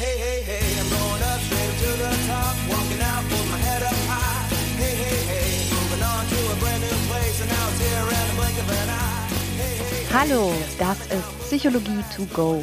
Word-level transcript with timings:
Hey, 0.00 0.16
hey, 0.16 0.40
hey, 0.40 0.80
I'm 0.80 0.88
going 0.88 1.22
up 1.30 1.40
straight 1.40 1.76
to 1.84 1.90
the 2.00 2.08
top, 2.26 2.56
walking 2.72 3.02
out 3.02 3.22
with 3.28 3.50
my 3.52 3.58
head 3.58 3.82
up 3.82 3.92
high. 4.08 4.48
Hey, 4.80 4.94
hey, 4.96 5.20
hey, 5.28 5.68
moving 5.76 6.02
on 6.02 6.24
to 6.24 6.38
a 6.52 6.56
brand 6.56 6.80
new 6.80 6.96
place, 7.10 7.38
and 7.42 7.50
now 7.50 7.68
it's 7.68 7.80
here 7.84 8.08
in 8.08 8.24
the 8.28 8.36
blink 8.40 8.56
of 8.62 8.70
an 8.80 8.88
eye. 8.88 9.28
Hey, 9.60 9.74
hey, 9.76 10.00
hey. 10.00 10.14
Hallo, 10.14 10.54
das 10.78 10.98
ist 11.12 11.28
Psychologie 11.44 12.02
to 12.16 12.24
go, 12.32 12.62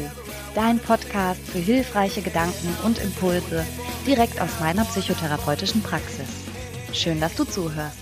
dein 0.55 0.79
Podcast 0.79 1.39
für 1.41 1.59
hilfreiche 1.59 2.23
Gedanken 2.23 2.75
und 2.83 2.97
Impulse 2.97 3.63
direkt 4.07 4.41
aus 4.41 4.59
meiner 4.59 4.85
psychotherapeutischen 4.85 5.83
Praxis. 5.83 6.27
Schön, 6.91 7.21
dass 7.21 7.35
du 7.35 7.43
zuhörst. 7.43 7.99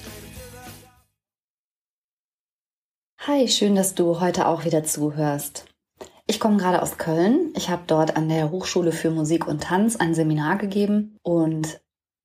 Hi, 3.27 3.49
schön, 3.49 3.75
dass 3.75 3.95
du 3.95 4.21
heute 4.21 4.47
auch 4.47 4.63
wieder 4.63 4.86
zuhörst. 4.86 5.65
Ich 6.28 6.39
komme 6.39 6.57
gerade 6.57 6.82
aus 6.82 6.98
Köln. 6.98 7.54
Ich 7.55 7.70
habe 7.70 7.84
dort 7.86 8.18
an 8.18 8.30
der 8.30 8.50
Hochschule 8.50 8.92
für 8.92 9.12
Musik 9.12 9.48
und 9.48 9.62
Tanz 9.62 9.96
ein 9.96 10.16
Seminar 10.16 10.57
gegeben 10.57 11.20
und 11.21 11.79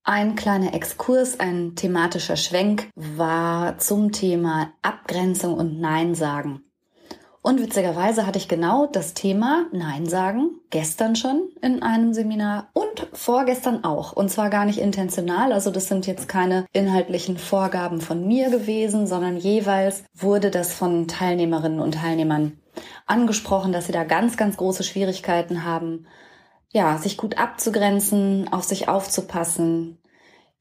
ein 0.05 0.35
kleiner 0.37 0.73
Exkurs, 0.73 1.39
ein 1.39 1.77
thematischer 1.77 2.37
Schwenk 2.37 2.89
war 2.95 3.77
zum 3.77 4.13
Thema 4.13 4.73
Abgrenzung 4.81 5.55
und 5.55 5.79
Nein 5.79 6.15
sagen. 6.15 6.63
Und 7.43 7.61
witzigerweise 7.61 8.27
hatte 8.27 8.39
ich 8.39 8.49
genau 8.49 8.87
das 8.87 9.15
Thema 9.15 9.67
Nein 9.73 10.07
sagen 10.07 10.51
gestern 10.71 11.17
schon 11.17 11.51
in 11.63 11.83
einem 11.83 12.13
Seminar 12.13 12.69
und 12.73 13.07
vorgestern 13.13 13.83
auch. 13.85 14.13
Und 14.13 14.31
zwar 14.31 14.51
gar 14.51 14.65
nicht 14.65 14.79
intentional. 14.79 15.53
Also 15.53 15.71
das 15.71 15.89
sind 15.89 16.07
jetzt 16.07 16.29
keine 16.29 16.67
inhaltlichen 16.73 17.39
Vorgaben 17.39 18.01
von 18.01 18.27
mir 18.27 18.51
gewesen, 18.51 19.07
sondern 19.07 19.37
jeweils 19.37 20.05
wurde 20.15 20.51
das 20.51 20.73
von 20.75 21.09
Teilnehmerinnen 21.09 21.81
und 21.81 21.95
Teilnehmern 21.95 22.59
angesprochen, 23.11 23.73
dass 23.73 23.87
sie 23.87 23.93
da 23.93 24.05
ganz, 24.05 24.37
ganz 24.37 24.57
große 24.57 24.85
Schwierigkeiten 24.85 25.65
haben, 25.65 26.07
ja, 26.73 26.99
sich 26.99 27.17
gut 27.17 27.39
abzugrenzen, 27.39 28.53
auf 28.53 28.65
sich 28.65 28.89
aufzupassen, 28.89 29.99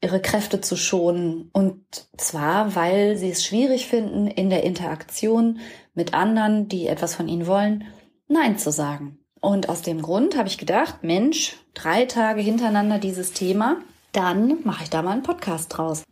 ihre 0.02 0.20
Kräfte 0.20 0.60
zu 0.60 0.76
schonen. 0.76 1.50
Und 1.52 1.84
zwar, 2.16 2.74
weil 2.74 3.16
sie 3.16 3.30
es 3.30 3.44
schwierig 3.44 3.86
finden, 3.86 4.26
in 4.26 4.50
der 4.50 4.64
Interaktion 4.64 5.60
mit 5.94 6.14
anderen, 6.14 6.68
die 6.68 6.86
etwas 6.86 7.14
von 7.14 7.28
ihnen 7.28 7.46
wollen, 7.46 7.84
Nein 8.28 8.58
zu 8.58 8.70
sagen. 8.70 9.18
Und 9.40 9.68
aus 9.68 9.82
dem 9.82 10.02
Grund 10.02 10.36
habe 10.36 10.48
ich 10.48 10.58
gedacht, 10.58 11.02
Mensch, 11.02 11.56
drei 11.74 12.04
Tage 12.04 12.42
hintereinander 12.42 12.98
dieses 12.98 13.32
Thema, 13.32 13.78
dann 14.12 14.58
mache 14.64 14.84
ich 14.84 14.90
da 14.90 15.02
mal 15.02 15.12
einen 15.12 15.22
Podcast 15.22 15.76
draus. 15.76 16.04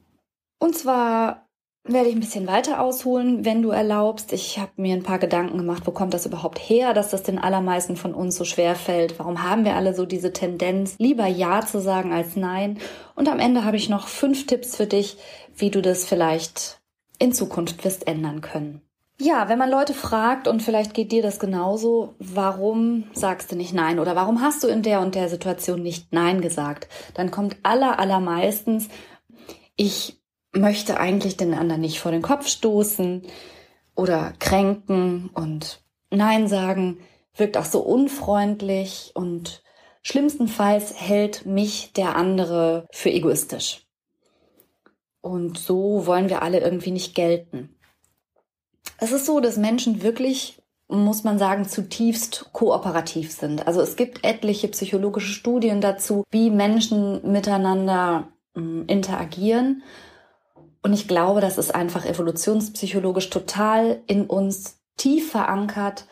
Und 0.58 0.76
zwar 0.76 1.47
werde 1.92 2.08
ich 2.08 2.14
ein 2.14 2.20
bisschen 2.20 2.46
weiter 2.46 2.80
ausholen, 2.80 3.44
wenn 3.44 3.62
du 3.62 3.70
erlaubst. 3.70 4.32
Ich 4.32 4.58
habe 4.58 4.72
mir 4.76 4.94
ein 4.94 5.02
paar 5.02 5.18
Gedanken 5.18 5.58
gemacht, 5.58 5.82
wo 5.86 5.90
kommt 5.90 6.14
das 6.14 6.26
überhaupt 6.26 6.58
her, 6.58 6.94
dass 6.94 7.10
das 7.10 7.22
den 7.22 7.38
allermeisten 7.38 7.96
von 7.96 8.14
uns 8.14 8.36
so 8.36 8.44
schwer 8.44 8.74
fällt? 8.74 9.18
Warum 9.18 9.42
haben 9.42 9.64
wir 9.64 9.74
alle 9.74 9.94
so 9.94 10.06
diese 10.06 10.32
Tendenz, 10.32 10.96
lieber 10.98 11.26
Ja 11.26 11.64
zu 11.64 11.80
sagen 11.80 12.12
als 12.12 12.36
Nein? 12.36 12.78
Und 13.14 13.28
am 13.28 13.38
Ende 13.38 13.64
habe 13.64 13.76
ich 13.76 13.88
noch 13.88 14.08
fünf 14.08 14.46
Tipps 14.46 14.76
für 14.76 14.86
dich, 14.86 15.18
wie 15.56 15.70
du 15.70 15.82
das 15.82 16.04
vielleicht 16.04 16.80
in 17.18 17.32
Zukunft 17.32 17.84
wirst 17.84 18.06
ändern 18.06 18.40
können. 18.40 18.82
Ja, 19.20 19.48
wenn 19.48 19.58
man 19.58 19.70
Leute 19.70 19.94
fragt 19.94 20.46
und 20.46 20.62
vielleicht 20.62 20.94
geht 20.94 21.10
dir 21.10 21.22
das 21.22 21.40
genauso, 21.40 22.14
warum 22.20 23.04
sagst 23.14 23.50
du 23.50 23.56
nicht 23.56 23.74
Nein 23.74 23.98
oder 23.98 24.14
warum 24.14 24.40
hast 24.40 24.62
du 24.62 24.68
in 24.68 24.82
der 24.82 25.00
und 25.00 25.16
der 25.16 25.28
Situation 25.28 25.82
nicht 25.82 26.12
Nein 26.12 26.40
gesagt, 26.40 26.86
dann 27.14 27.32
kommt 27.32 27.56
aller 27.64 27.98
allermeistens, 27.98 28.88
ich 29.74 30.17
möchte 30.52 30.98
eigentlich 30.98 31.36
den 31.36 31.54
anderen 31.54 31.80
nicht 31.80 32.00
vor 32.00 32.12
den 32.12 32.22
Kopf 32.22 32.48
stoßen 32.48 33.22
oder 33.94 34.32
kränken 34.38 35.30
und 35.34 35.80
Nein 36.10 36.48
sagen 36.48 36.98
wirkt 37.34 37.56
auch 37.56 37.64
so 37.64 37.80
unfreundlich 37.80 39.12
und 39.14 39.62
schlimmstenfalls 40.02 41.00
hält 41.00 41.46
mich 41.46 41.92
der 41.92 42.16
andere 42.16 42.86
für 42.90 43.10
egoistisch. 43.10 43.86
Und 45.20 45.58
so 45.58 46.06
wollen 46.06 46.28
wir 46.28 46.42
alle 46.42 46.60
irgendwie 46.60 46.90
nicht 46.90 47.14
gelten. 47.14 47.76
Es 48.98 49.12
ist 49.12 49.26
so, 49.26 49.40
dass 49.40 49.56
Menschen 49.56 50.02
wirklich, 50.02 50.62
muss 50.88 51.22
man 51.22 51.38
sagen, 51.38 51.68
zutiefst 51.68 52.50
kooperativ 52.52 53.32
sind. 53.32 53.66
Also 53.66 53.80
es 53.80 53.96
gibt 53.96 54.24
etliche 54.24 54.68
psychologische 54.68 55.32
Studien 55.32 55.80
dazu, 55.80 56.24
wie 56.30 56.50
Menschen 56.50 57.30
miteinander 57.30 58.28
hm, 58.54 58.86
interagieren 58.86 59.82
und 60.82 60.92
ich 60.92 61.08
glaube, 61.08 61.40
das 61.40 61.58
ist 61.58 61.74
einfach 61.74 62.04
evolutionspsychologisch 62.04 63.30
total 63.30 64.00
in 64.06 64.26
uns 64.26 64.78
tief 64.96 65.30
verankert. 65.30 66.06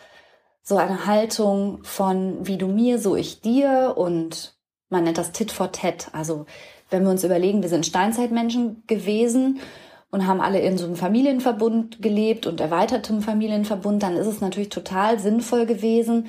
So 0.62 0.76
eine 0.76 1.06
Haltung 1.06 1.80
von 1.84 2.46
wie 2.46 2.58
du 2.58 2.66
mir, 2.66 2.98
so 2.98 3.14
ich 3.14 3.40
dir 3.40 3.94
und 3.96 4.56
man 4.88 5.04
nennt 5.04 5.18
das 5.18 5.32
Tit 5.32 5.52
for 5.52 5.72
Tat. 5.72 6.08
Also 6.12 6.46
wenn 6.90 7.04
wir 7.04 7.10
uns 7.10 7.24
überlegen, 7.24 7.62
wir 7.62 7.68
sind 7.68 7.86
Steinzeitmenschen 7.86 8.82
gewesen 8.86 9.60
und 10.10 10.26
haben 10.26 10.40
alle 10.40 10.60
in 10.60 10.78
so 10.78 10.84
einem 10.84 10.96
Familienverbund 10.96 12.02
gelebt 12.02 12.46
und 12.46 12.60
erweitertem 12.60 13.22
Familienverbund, 13.22 14.02
dann 14.02 14.16
ist 14.16 14.26
es 14.26 14.40
natürlich 14.40 14.68
total 14.68 15.18
sinnvoll 15.18 15.66
gewesen, 15.66 16.26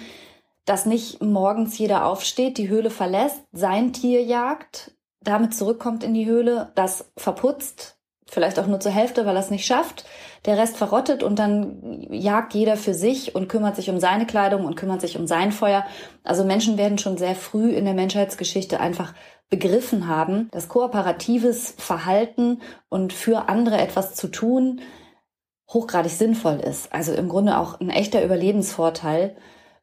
dass 0.66 0.86
nicht 0.86 1.24
morgens 1.24 1.78
jeder 1.78 2.06
aufsteht, 2.06 2.58
die 2.58 2.70
Höhle 2.70 2.90
verlässt, 2.90 3.42
sein 3.54 3.94
Tier 3.94 4.22
jagt, 4.24 4.92
damit 5.22 5.56
zurückkommt 5.56 6.04
in 6.04 6.14
die 6.14 6.26
Höhle, 6.26 6.72
das 6.76 7.12
verputzt, 7.16 7.97
vielleicht 8.30 8.60
auch 8.60 8.68
nur 8.68 8.80
zur 8.80 8.92
Hälfte, 8.92 9.26
weil 9.26 9.36
er 9.36 9.42
es 9.42 9.50
nicht 9.50 9.66
schafft. 9.66 10.06
Der 10.46 10.58
Rest 10.58 10.78
verrottet 10.78 11.24
und 11.24 11.40
dann 11.40 12.08
jagt 12.12 12.54
jeder 12.54 12.78
für 12.78 12.94
sich 12.94 13.36
und 13.36 13.48
kümmert 13.48 13.76
sich 13.76 13.90
um 13.90 14.00
seine 14.00 14.26
Kleidung 14.26 14.66
und 14.66 14.76
kümmert 14.76 15.02
sich 15.02 15.18
um 15.18 15.28
sein 15.28 15.52
Feuer. 15.52 15.86
Also 16.24 16.44
Menschen 16.44 16.78
werden 16.78 16.98
schon 16.98 17.18
sehr 17.18 17.36
früh 17.36 17.72
in 17.72 17.86
der 17.86 17.94
Menschheitsgeschichte 17.94 18.80
einfach 18.80 19.14
begriffen 19.50 20.08
haben, 20.08 20.50
dass 20.52 20.68
kooperatives 20.68 21.74
Verhalten 21.78 22.62
und 22.90 23.14
für 23.14 23.50
andere 23.50 23.78
etwas 23.78 24.14
zu 24.16 24.28
tun 24.28 24.82
hochgradig 25.70 26.12
sinnvoll 26.12 26.60
ist. 26.60 26.94
Also 26.94 27.14
im 27.14 27.30
Grunde 27.30 27.58
auch 27.58 27.80
ein 27.80 27.90
echter 27.90 28.24
Überlebensvorteil, 28.24 29.36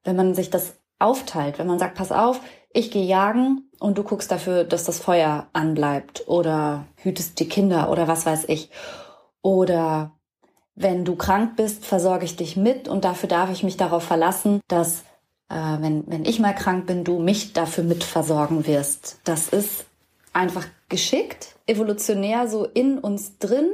wenn 0.03 0.17
man 0.17 0.35
sich 0.35 0.51
das 0.51 0.77
aufteilt, 0.99 1.59
wenn 1.59 1.67
man 1.67 1.79
sagt, 1.79 1.97
pass 1.97 2.13
auf, 2.13 2.41
ich 2.75 2.91
gehe 2.91 3.05
jagen 3.05 3.71
und 3.79 3.97
du 3.97 4.03
guckst 4.03 4.31
dafür, 4.31 4.65
dass 4.65 4.85
das 4.85 4.99
Feuer 4.99 5.47
anbleibt 5.53 6.25
oder 6.27 6.85
hütest 6.97 7.39
die 7.41 7.49
Kinder 7.49 7.89
oder 7.91 8.09
was 8.09 8.27
weiß 8.27 8.45
ich. 8.49 8.69
Oder 9.41 10.13
wenn 10.75 11.05
du 11.05 11.15
krank 11.15 11.57
bist, 11.57 11.87
versorge 11.87 12.25
ich 12.25 12.37
dich 12.37 12.57
mit 12.57 12.89
und 12.89 13.05
dafür 13.05 13.29
darf 13.29 13.51
ich 13.51 13.63
mich 13.63 13.77
darauf 13.77 14.03
verlassen, 14.03 14.61
dass 14.67 15.05
äh, 15.49 15.55
wenn, 15.55 16.05
wenn 16.09 16.25
ich 16.25 16.41
mal 16.41 16.53
krank 16.53 16.87
bin, 16.87 17.05
du 17.05 17.21
mich 17.21 17.53
dafür 17.53 17.85
mitversorgen 17.85 18.67
wirst. 18.67 19.21
Das 19.23 19.49
ist 19.49 19.87
einfach 20.33 20.67
geschickt, 20.89 21.55
evolutionär 21.67 22.49
so 22.49 22.65
in 22.65 22.99
uns 22.99 23.39
drin, 23.39 23.71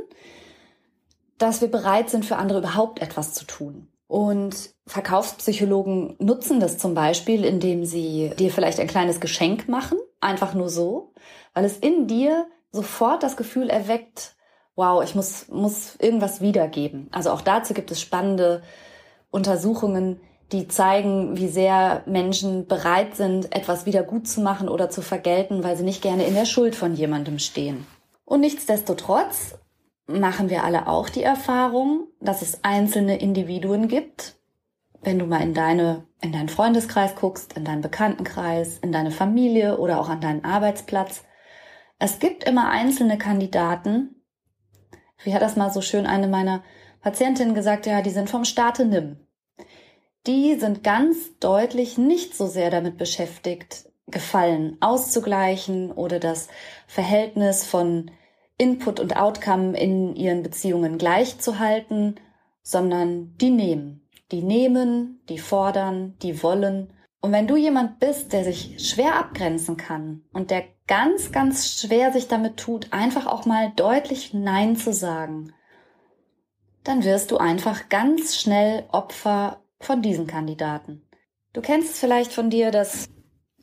dass 1.38 1.62
wir 1.62 1.68
bereit 1.68 2.10
sind, 2.10 2.26
für 2.26 2.36
andere 2.36 2.58
überhaupt 2.58 3.00
etwas 3.00 3.32
zu 3.32 3.46
tun. 3.46 3.88
Und 4.10 4.74
Verkaufspsychologen 4.88 6.16
nutzen 6.18 6.58
das 6.58 6.78
zum 6.78 6.94
Beispiel, 6.94 7.44
indem 7.44 7.84
sie 7.84 8.32
dir 8.36 8.50
vielleicht 8.50 8.80
ein 8.80 8.88
kleines 8.88 9.20
Geschenk 9.20 9.68
machen, 9.68 9.98
einfach 10.20 10.52
nur 10.52 10.68
so, 10.68 11.12
weil 11.54 11.64
es 11.64 11.76
in 11.78 12.08
dir 12.08 12.48
sofort 12.72 13.22
das 13.22 13.36
Gefühl 13.36 13.70
erweckt, 13.70 14.34
wow, 14.74 15.00
ich 15.04 15.14
muss, 15.14 15.46
muss 15.46 15.94
irgendwas 16.00 16.40
wiedergeben. 16.40 17.06
Also 17.12 17.30
auch 17.30 17.40
dazu 17.40 17.72
gibt 17.72 17.92
es 17.92 18.00
spannende 18.00 18.62
Untersuchungen, 19.30 20.20
die 20.50 20.66
zeigen, 20.66 21.36
wie 21.36 21.46
sehr 21.46 22.02
Menschen 22.06 22.66
bereit 22.66 23.14
sind, 23.14 23.54
etwas 23.54 23.86
wieder 23.86 24.02
gut 24.02 24.26
zu 24.26 24.40
machen 24.40 24.68
oder 24.68 24.90
zu 24.90 25.02
vergelten, 25.02 25.62
weil 25.62 25.76
sie 25.76 25.84
nicht 25.84 26.02
gerne 26.02 26.24
in 26.24 26.34
der 26.34 26.46
Schuld 26.46 26.74
von 26.74 26.96
jemandem 26.96 27.38
stehen. 27.38 27.86
Und 28.24 28.40
nichtsdestotrotz 28.40 29.56
machen 30.10 30.50
wir 30.50 30.64
alle 30.64 30.86
auch 30.86 31.08
die 31.08 31.22
Erfahrung, 31.22 32.08
dass 32.20 32.42
es 32.42 32.64
einzelne 32.64 33.18
Individuen 33.18 33.88
gibt. 33.88 34.36
Wenn 35.02 35.18
du 35.18 35.26
mal 35.26 35.40
in 35.40 35.54
deine, 35.54 36.06
in 36.20 36.32
deinen 36.32 36.48
Freundeskreis 36.48 37.14
guckst, 37.14 37.54
in 37.54 37.64
deinen 37.64 37.80
Bekanntenkreis, 37.80 38.78
in 38.78 38.92
deine 38.92 39.10
Familie 39.10 39.78
oder 39.78 40.00
auch 40.00 40.08
an 40.08 40.20
deinen 40.20 40.44
Arbeitsplatz. 40.44 41.24
Es 41.98 42.18
gibt 42.18 42.44
immer 42.44 42.70
einzelne 42.70 43.16
Kandidaten. 43.16 44.22
Wie 45.22 45.34
hat 45.34 45.42
das 45.42 45.56
mal 45.56 45.70
so 45.70 45.80
schön 45.80 46.06
eine 46.06 46.28
meiner 46.28 46.62
Patientinnen 47.00 47.54
gesagt? 47.54 47.86
Ja, 47.86 48.02
die 48.02 48.10
sind 48.10 48.28
vom 48.28 48.44
Staate 48.44 48.84
nimm. 48.84 49.16
Die 50.26 50.54
sind 50.56 50.84
ganz 50.84 51.38
deutlich 51.38 51.96
nicht 51.96 52.36
so 52.36 52.46
sehr 52.46 52.70
damit 52.70 52.98
beschäftigt, 52.98 53.88
Gefallen 54.06 54.76
auszugleichen 54.80 55.92
oder 55.92 56.18
das 56.18 56.48
Verhältnis 56.86 57.64
von 57.64 58.10
Input 58.60 59.00
und 59.00 59.16
Outcome 59.16 59.78
in 59.78 60.14
ihren 60.14 60.42
Beziehungen 60.42 60.98
gleichzuhalten, 60.98 62.20
sondern 62.62 63.34
die 63.38 63.48
nehmen. 63.48 64.06
Die 64.32 64.42
nehmen, 64.42 65.22
die 65.30 65.38
fordern, 65.38 66.16
die 66.22 66.42
wollen. 66.42 66.92
Und 67.22 67.32
wenn 67.32 67.46
du 67.46 67.56
jemand 67.56 68.00
bist, 68.00 68.34
der 68.34 68.44
sich 68.44 68.86
schwer 68.86 69.16
abgrenzen 69.16 69.78
kann 69.78 70.22
und 70.34 70.50
der 70.50 70.64
ganz, 70.86 71.32
ganz 71.32 71.80
schwer 71.80 72.12
sich 72.12 72.28
damit 72.28 72.58
tut, 72.58 72.92
einfach 72.92 73.26
auch 73.26 73.46
mal 73.46 73.72
deutlich 73.76 74.34
Nein 74.34 74.76
zu 74.76 74.92
sagen, 74.92 75.54
dann 76.84 77.02
wirst 77.02 77.30
du 77.30 77.38
einfach 77.38 77.88
ganz 77.88 78.36
schnell 78.36 78.84
Opfer 78.92 79.62
von 79.80 80.02
diesen 80.02 80.26
Kandidaten. 80.26 81.02
Du 81.54 81.62
kennst 81.62 81.94
es 81.94 81.98
vielleicht 81.98 82.32
von 82.32 82.50
dir, 82.50 82.70
dass 82.70 83.08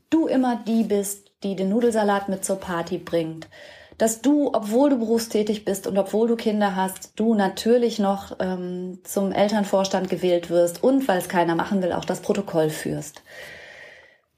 du 0.09 0.25
immer 0.25 0.55
die 0.55 0.83
bist, 0.83 1.31
die 1.43 1.55
den 1.55 1.69
Nudelsalat 1.69 2.29
mit 2.29 2.43
zur 2.43 2.57
Party 2.57 2.97
bringt, 2.97 3.47
dass 3.97 4.21
du, 4.21 4.53
obwohl 4.53 4.91
du 4.91 4.99
berufstätig 4.99 5.65
bist 5.65 5.87
und 5.87 5.97
obwohl 5.97 6.27
du 6.27 6.35
Kinder 6.35 6.75
hast, 6.75 7.13
du 7.15 7.33
natürlich 7.33 7.97
noch 7.97 8.35
ähm, 8.39 8.99
zum 9.03 9.31
Elternvorstand 9.31 10.09
gewählt 10.09 10.49
wirst 10.49 10.83
und, 10.83 11.07
weil 11.07 11.17
es 11.17 11.29
keiner 11.29 11.55
machen 11.55 11.81
will, 11.81 11.93
auch 11.93 12.05
das 12.05 12.21
Protokoll 12.21 12.69
führst. 12.69 13.23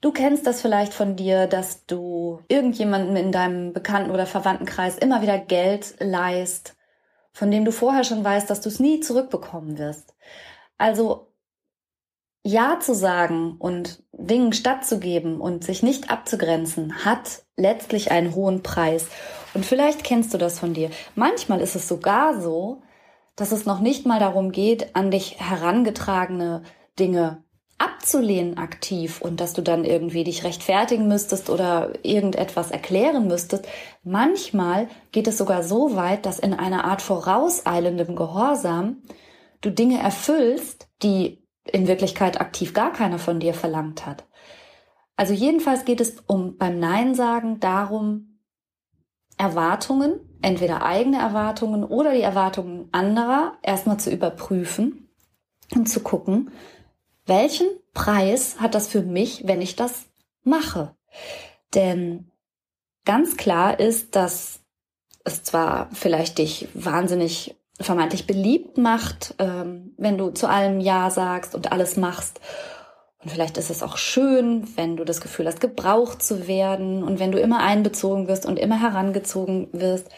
Du 0.00 0.12
kennst 0.12 0.46
das 0.46 0.62
vielleicht 0.62 0.94
von 0.94 1.14
dir, 1.14 1.46
dass 1.46 1.84
du 1.84 2.40
irgendjemanden 2.48 3.16
in 3.16 3.32
deinem 3.32 3.74
Bekannten- 3.74 4.12
oder 4.12 4.24
Verwandtenkreis 4.24 4.96
immer 4.96 5.20
wieder 5.20 5.38
Geld 5.38 5.94
leist, 6.00 6.74
von 7.32 7.50
dem 7.50 7.66
du 7.66 7.72
vorher 7.72 8.04
schon 8.04 8.24
weißt, 8.24 8.48
dass 8.48 8.62
du 8.62 8.70
es 8.70 8.80
nie 8.80 9.00
zurückbekommen 9.00 9.76
wirst. 9.76 10.14
Also 10.78 11.30
ja 12.42 12.78
zu 12.80 12.94
sagen 12.94 13.56
und 13.58 14.02
Dingen 14.12 14.54
stattzugeben 14.54 15.40
und 15.40 15.64
sich 15.64 15.82
nicht 15.82 16.10
abzugrenzen, 16.10 17.04
hat 17.04 17.42
letztlich 17.56 18.10
einen 18.10 18.34
hohen 18.34 18.62
Preis. 18.62 19.06
Und 19.54 19.66
vielleicht 19.66 20.04
kennst 20.04 20.32
du 20.32 20.38
das 20.38 20.58
von 20.58 20.74
dir. 20.74 20.90
Manchmal 21.14 21.60
ist 21.60 21.76
es 21.76 21.88
sogar 21.88 22.40
so, 22.40 22.82
dass 23.36 23.52
es 23.52 23.66
noch 23.66 23.80
nicht 23.80 24.06
mal 24.06 24.20
darum 24.20 24.52
geht, 24.52 24.94
an 24.94 25.10
dich 25.10 25.40
herangetragene 25.40 26.62
Dinge 26.98 27.42
abzulehnen 27.80 28.58
aktiv 28.58 29.22
und 29.22 29.40
dass 29.40 29.54
du 29.54 29.62
dann 29.62 29.86
irgendwie 29.86 30.22
dich 30.22 30.44
rechtfertigen 30.44 31.08
müsstest 31.08 31.48
oder 31.48 31.92
irgendetwas 32.02 32.70
erklären 32.70 33.26
müsstest. 33.26 33.66
Manchmal 34.02 34.88
geht 35.12 35.26
es 35.26 35.38
sogar 35.38 35.62
so 35.62 35.96
weit, 35.96 36.26
dass 36.26 36.38
in 36.38 36.52
einer 36.52 36.84
Art 36.84 37.00
vorauseilendem 37.00 38.16
Gehorsam 38.16 38.98
du 39.62 39.70
Dinge 39.70 39.98
erfüllst, 39.98 40.88
die 41.02 41.42
in 41.64 41.88
Wirklichkeit 41.88 42.40
aktiv 42.40 42.74
gar 42.74 42.92
keiner 42.92 43.18
von 43.18 43.40
dir 43.40 43.54
verlangt 43.54 44.04
hat. 44.04 44.26
Also 45.16 45.32
jedenfalls 45.32 45.86
geht 45.86 46.00
es 46.00 46.16
um 46.26 46.58
beim 46.58 46.78
Nein 46.78 47.14
sagen 47.14 47.60
darum, 47.60 48.29
Erwartungen, 49.40 50.20
entweder 50.42 50.82
eigene 50.82 51.18
Erwartungen 51.18 51.82
oder 51.82 52.12
die 52.12 52.20
Erwartungen 52.20 52.88
anderer 52.92 53.54
erstmal 53.62 53.98
zu 53.98 54.10
überprüfen 54.10 55.08
und 55.74 55.86
zu 55.88 56.00
gucken, 56.00 56.50
welchen 57.24 57.66
Preis 57.94 58.60
hat 58.60 58.74
das 58.74 58.86
für 58.86 59.00
mich, 59.00 59.46
wenn 59.46 59.62
ich 59.62 59.76
das 59.76 60.06
mache? 60.44 60.94
Denn 61.74 62.30
ganz 63.06 63.38
klar 63.38 63.80
ist, 63.80 64.14
dass 64.14 64.60
es 65.24 65.42
zwar 65.42 65.88
vielleicht 65.92 66.38
dich 66.38 66.68
wahnsinnig 66.74 67.56
vermeintlich 67.80 68.26
beliebt 68.26 68.76
macht, 68.76 69.34
ähm, 69.38 69.94
wenn 69.96 70.18
du 70.18 70.30
zu 70.30 70.48
allem 70.48 70.80
Ja 70.80 71.08
sagst 71.08 71.54
und 71.54 71.72
alles 71.72 71.96
machst. 71.96 72.40
Und 73.22 73.30
vielleicht 73.30 73.58
ist 73.58 73.70
es 73.70 73.82
auch 73.82 73.98
schön, 73.98 74.76
wenn 74.76 74.96
du 74.96 75.04
das 75.04 75.20
Gefühl 75.20 75.46
hast, 75.46 75.60
gebraucht 75.60 76.22
zu 76.22 76.46
werden 76.48 77.02
und 77.02 77.18
wenn 77.18 77.32
du 77.32 77.38
immer 77.38 77.58
einbezogen 77.60 78.28
wirst 78.28 78.46
und 78.46 78.58
immer 78.58 78.80
herangezogen 78.80 79.68
wirst. 79.72 80.08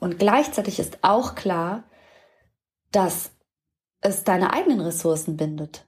Und 0.00 0.18
gleichzeitig 0.18 0.80
ist 0.80 0.98
auch 1.02 1.36
klar, 1.36 1.84
dass 2.90 3.30
es 4.00 4.24
deine 4.24 4.52
eigenen 4.52 4.80
Ressourcen 4.80 5.36
bindet, 5.36 5.86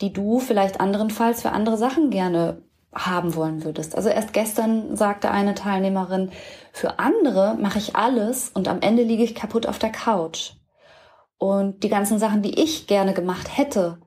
die 0.00 0.12
du 0.12 0.38
vielleicht 0.38 0.80
anderenfalls 0.80 1.42
für 1.42 1.50
andere 1.50 1.76
Sachen 1.76 2.10
gerne 2.10 2.62
haben 2.92 3.34
wollen 3.34 3.64
würdest. 3.64 3.96
Also 3.96 4.08
erst 4.08 4.32
gestern 4.32 4.96
sagte 4.96 5.30
eine 5.30 5.54
Teilnehmerin, 5.54 6.30
für 6.72 6.98
andere 6.98 7.56
mache 7.56 7.78
ich 7.78 7.96
alles 7.96 8.50
und 8.50 8.68
am 8.68 8.80
Ende 8.80 9.02
liege 9.02 9.24
ich 9.24 9.34
kaputt 9.34 9.66
auf 9.66 9.78
der 9.78 9.92
Couch. 9.92 10.52
Und 11.36 11.82
die 11.82 11.88
ganzen 11.88 12.18
Sachen, 12.18 12.42
die 12.42 12.60
ich 12.60 12.86
gerne 12.86 13.14
gemacht 13.14 13.56
hätte, 13.56 13.98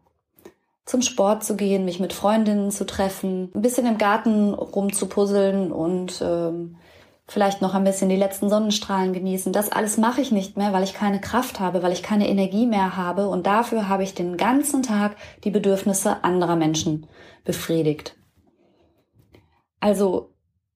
zum 0.86 1.02
Sport 1.02 1.44
zu 1.44 1.56
gehen, 1.56 1.86
mich 1.86 2.00
mit 2.00 2.14
Freundinnen 2.14 2.72
zu 2.72 2.86
treffen, 2.86 3.52
ein 3.56 3.62
bisschen 3.62 3.86
im 3.86 3.98
Garten 3.98 4.54
rumzupuzzeln 4.54 5.72
und 5.72 6.22
ähm, 6.22 6.76
vielleicht 7.26 7.62
noch 7.62 7.74
ein 7.74 7.86
bisschen 7.86 8.10
die 8.10 8.18
letzten 8.18 8.50
Sonnenstrahlen 8.50 9.14
genießen. 9.14 9.54
Das 9.54 9.72
alles 9.72 9.98
mache 9.98 10.22
ich 10.22 10.32
nicht 10.32 10.58
mehr, 10.58 10.74
weil 10.74 10.84
ich 10.84 10.94
keine 10.94 11.22
Kraft 11.22 11.60
habe, 11.60 11.84
weil 11.84 11.94
ich 11.94 12.04
keine 12.04 12.28
Energie 12.28 12.68
mehr 12.68 12.98
habe 12.98 13.30
und 13.30 13.48
dafür 13.48 13.88
habe 13.88 14.04
ich 14.04 14.14
den 14.14 14.36
ganzen 14.36 14.84
Tag 14.84 15.16
die 15.44 15.52
Bedürfnisse 15.52 16.24
anderer 16.24 16.58
Menschen 16.58 17.08
befriedigt. 17.46 18.18
Also 19.80 20.34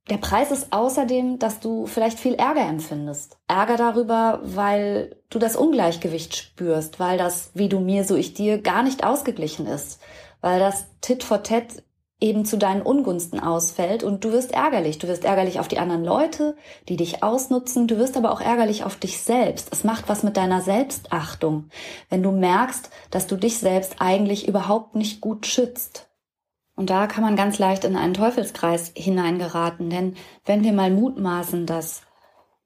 der 0.09 0.17
Preis 0.17 0.51
ist 0.51 0.71
außerdem, 0.71 1.39
dass 1.39 1.59
du 1.59 1.85
vielleicht 1.85 2.19
viel 2.19 2.35
Ärger 2.35 2.61
empfindest. 2.61 3.37
Ärger 3.47 3.77
darüber, 3.77 4.39
weil 4.43 5.17
du 5.29 5.39
das 5.39 5.55
Ungleichgewicht 5.55 6.35
spürst, 6.35 6.99
weil 6.99 7.17
das, 7.17 7.51
wie 7.53 7.69
du 7.69 7.79
mir, 7.79 8.03
so 8.03 8.15
ich 8.15 8.33
dir, 8.33 8.61
gar 8.61 8.83
nicht 8.83 9.03
ausgeglichen 9.03 9.67
ist, 9.67 9.99
weil 10.41 10.59
das 10.59 10.85
Tit 11.01 11.23
for 11.23 11.43
Tat 11.43 11.83
eben 12.19 12.45
zu 12.45 12.57
deinen 12.57 12.81
Ungunsten 12.81 13.39
ausfällt 13.39 14.03
und 14.03 14.23
du 14.23 14.31
wirst 14.31 14.51
ärgerlich. 14.51 14.97
Du 14.97 15.07
wirst 15.07 15.23
ärgerlich 15.23 15.59
auf 15.59 15.67
die 15.67 15.77
anderen 15.77 16.03
Leute, 16.03 16.55
die 16.89 16.97
dich 16.97 17.21
ausnutzen. 17.21 17.87
Du 17.87 17.97
wirst 17.97 18.17
aber 18.17 18.31
auch 18.31 18.41
ärgerlich 18.41 18.83
auf 18.83 18.95
dich 18.95 19.21
selbst. 19.21 19.69
Es 19.71 19.83
macht 19.83 20.09
was 20.09 20.23
mit 20.23 20.35
deiner 20.35 20.61
Selbstachtung, 20.61 21.69
wenn 22.09 22.23
du 22.23 22.31
merkst, 22.31 22.89
dass 23.11 23.27
du 23.27 23.35
dich 23.35 23.59
selbst 23.59 23.97
eigentlich 23.99 24.47
überhaupt 24.47 24.95
nicht 24.95 25.21
gut 25.21 25.45
schützt. 25.45 26.06
Und 26.77 26.91
da 26.91 27.07
kann 27.07 27.23
man 27.23 27.35
ganz 27.35 27.57
leicht 27.57 27.83
in 27.85 27.95
einen 27.95 28.13
Teufelskreis 28.13 28.91
hineingeraten, 28.95 29.89
denn 29.89 30.15
wenn 30.45 30.63
wir 30.63 30.73
mal 30.73 30.91
mutmaßen, 30.91 31.65
dass 31.65 32.03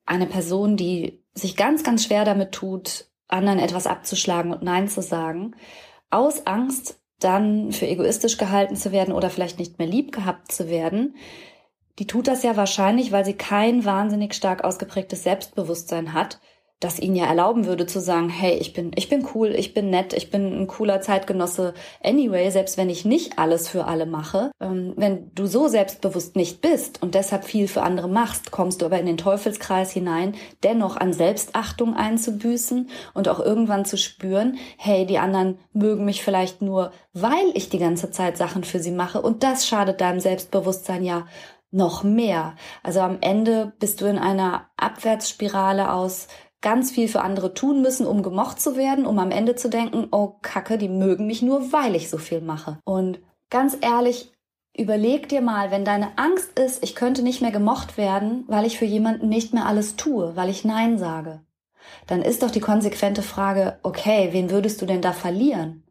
eine 0.06 0.26
Person, 0.26 0.76
die 0.76 1.24
sich 1.34 1.56
ganz, 1.56 1.82
ganz 1.84 2.04
schwer 2.04 2.26
damit 2.26 2.52
tut, 2.52 3.06
anderen 3.30 3.58
etwas 3.58 3.88
abzuschlagen 3.88 4.52
und 4.52 4.64
Nein 4.64 4.90
zu 4.90 5.02
sagen, 5.02 5.56
aus 6.10 6.46
Angst 6.46 7.00
dann 7.20 7.72
für 7.72 7.88
egoistisch 7.88 8.38
gehalten 8.38 8.76
zu 8.76 8.92
werden 8.92 9.14
oder 9.14 9.30
vielleicht 9.30 9.60
nicht 9.60 9.80
mehr 9.80 9.88
lieb 9.88 10.12
gehabt 10.12 10.52
zu 10.52 10.68
werden, 10.68 11.16
die 11.98 12.06
tut 12.06 12.28
das 12.28 12.44
ja 12.44 12.58
wahrscheinlich, 12.58 13.14
weil 13.14 13.24
sie 13.24 13.36
kein 13.36 13.86
wahnsinnig 13.86 14.34
stark 14.34 14.66
ausgeprägtes 14.66 15.24
Selbstbewusstsein 15.24 16.12
hat, 16.12 16.42
das 16.82 17.00
ihnen 17.00 17.16
ja 17.16 17.28
erlauben 17.28 17.68
würde 17.68 17.86
zu 17.86 18.02
sagen, 18.02 18.28
hey, 18.28 18.58
ich 18.58 18.74
bin, 18.74 18.92
ich 18.96 19.08
bin 19.08 19.26
cool, 19.34 19.50
ich 19.50 19.76
bin 19.76 19.92
nett, 19.92 20.14
ich 20.14 20.32
bin 20.32 20.62
ein 20.62 20.68
cooler 20.68 21.00
Zeitgenosse. 21.00 21.76
Anyway, 22.04 22.50
selbst 22.50 22.76
wenn 22.76 22.90
ich 22.90 23.06
nicht 23.06 23.38
alles 23.38 23.70
für 23.70 23.86
alle 23.86 24.08
mache, 24.08 24.52
ähm, 24.60 24.94
wenn 24.98 25.32
du 25.36 25.46
so 25.46 25.68
selbstbewusst 25.68 26.36
nicht 26.36 26.60
bist 26.60 27.02
und 27.02 27.14
deshalb 27.14 27.46
viel 27.46 27.68
für 27.68 27.84
andere 27.84 28.10
machst, 28.10 28.50
kommst 28.50 28.82
du 28.82 28.88
aber 28.88 29.00
in 29.00 29.06
den 29.06 29.18
Teufelskreis 29.18 29.92
hinein, 29.92 30.34
dennoch 30.64 30.98
an 30.98 31.14
Selbstachtung 31.14 31.96
einzubüßen 31.96 32.90
und 33.14 33.30
auch 33.30 33.40
irgendwann 33.40 33.86
zu 33.86 33.96
spüren, 33.96 34.58
hey, 34.78 35.06
die 35.06 35.20
anderen 35.20 35.60
mögen 35.74 36.04
mich 36.04 36.24
vielleicht 36.24 36.64
nur, 36.64 36.92
weil 37.14 37.52
ich 37.54 37.70
die 37.70 37.80
ganze 37.80 38.10
Zeit 38.10 38.38
Sachen 38.38 38.64
für 38.64 38.80
sie 38.80 38.92
mache 38.92 39.22
und 39.22 39.44
das 39.44 39.68
schadet 39.68 40.02
deinem 40.02 40.20
Selbstbewusstsein 40.20 41.04
ja 41.04 41.28
noch 41.70 42.04
mehr. 42.04 42.56
Also 42.82 43.02
am 43.02 43.20
Ende 43.22 43.74
bist 43.80 44.02
du 44.02 44.06
in 44.06 44.18
einer 44.18 44.68
Abwärtsspirale 44.78 45.94
aus 45.94 46.28
ganz 46.62 46.92
viel 46.92 47.08
für 47.08 47.22
andere 47.22 47.54
tun 47.54 47.82
müssen, 47.82 48.06
um 48.06 48.24
gemocht 48.24 48.62
zu 48.62 48.78
werden, 48.78 49.06
um 49.06 49.20
am 49.20 49.32
Ende 49.32 49.56
zu 49.56 49.70
denken, 49.70 50.08
oh 50.12 50.36
Kacke, 50.42 50.78
die 50.78 50.90
mögen 50.90 51.26
mich 51.28 51.42
nur, 51.42 51.72
weil 51.72 51.96
ich 51.96 52.10
so 52.10 52.18
viel 52.18 52.42
mache. 52.42 52.80
Und 52.86 53.20
ganz 53.50 53.78
ehrlich, 53.82 54.32
überleg 54.78 55.28
dir 55.28 55.42
mal, 55.42 55.72
wenn 55.72 55.84
deine 55.84 56.18
Angst 56.18 56.58
ist, 56.60 56.84
ich 56.84 56.96
könnte 56.96 57.24
nicht 57.24 57.42
mehr 57.42 57.52
gemocht 57.52 57.98
werden, 57.98 58.46
weil 58.48 58.66
ich 58.66 58.78
für 58.78 58.86
jemanden 58.86 59.28
nicht 59.28 59.54
mehr 59.54 59.66
alles 59.66 59.96
tue, 59.96 60.36
weil 60.36 60.50
ich 60.50 60.64
Nein 60.64 60.98
sage, 60.98 61.42
dann 62.08 62.22
ist 62.22 62.44
doch 62.44 62.52
die 62.52 62.60
konsequente 62.60 63.24
Frage, 63.24 63.80
okay, 63.84 64.30
wen 64.32 64.52
würdest 64.52 64.82
du 64.82 64.86
denn 64.86 65.02
da 65.02 65.14
verlieren? 65.14 65.84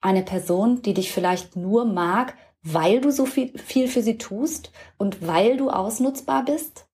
Eine 0.00 0.22
Person, 0.22 0.82
die 0.82 0.92
dich 0.92 1.12
vielleicht 1.12 1.56
nur 1.56 1.84
mag, 1.84 2.34
weil 2.62 3.00
du 3.00 3.12
so 3.12 3.26
viel, 3.26 3.56
viel 3.58 3.88
für 3.88 4.02
sie 4.02 4.18
tust 4.18 4.72
und 4.98 5.26
weil 5.26 5.56
du 5.56 5.70
ausnutzbar 5.70 6.44
bist? 6.44 6.86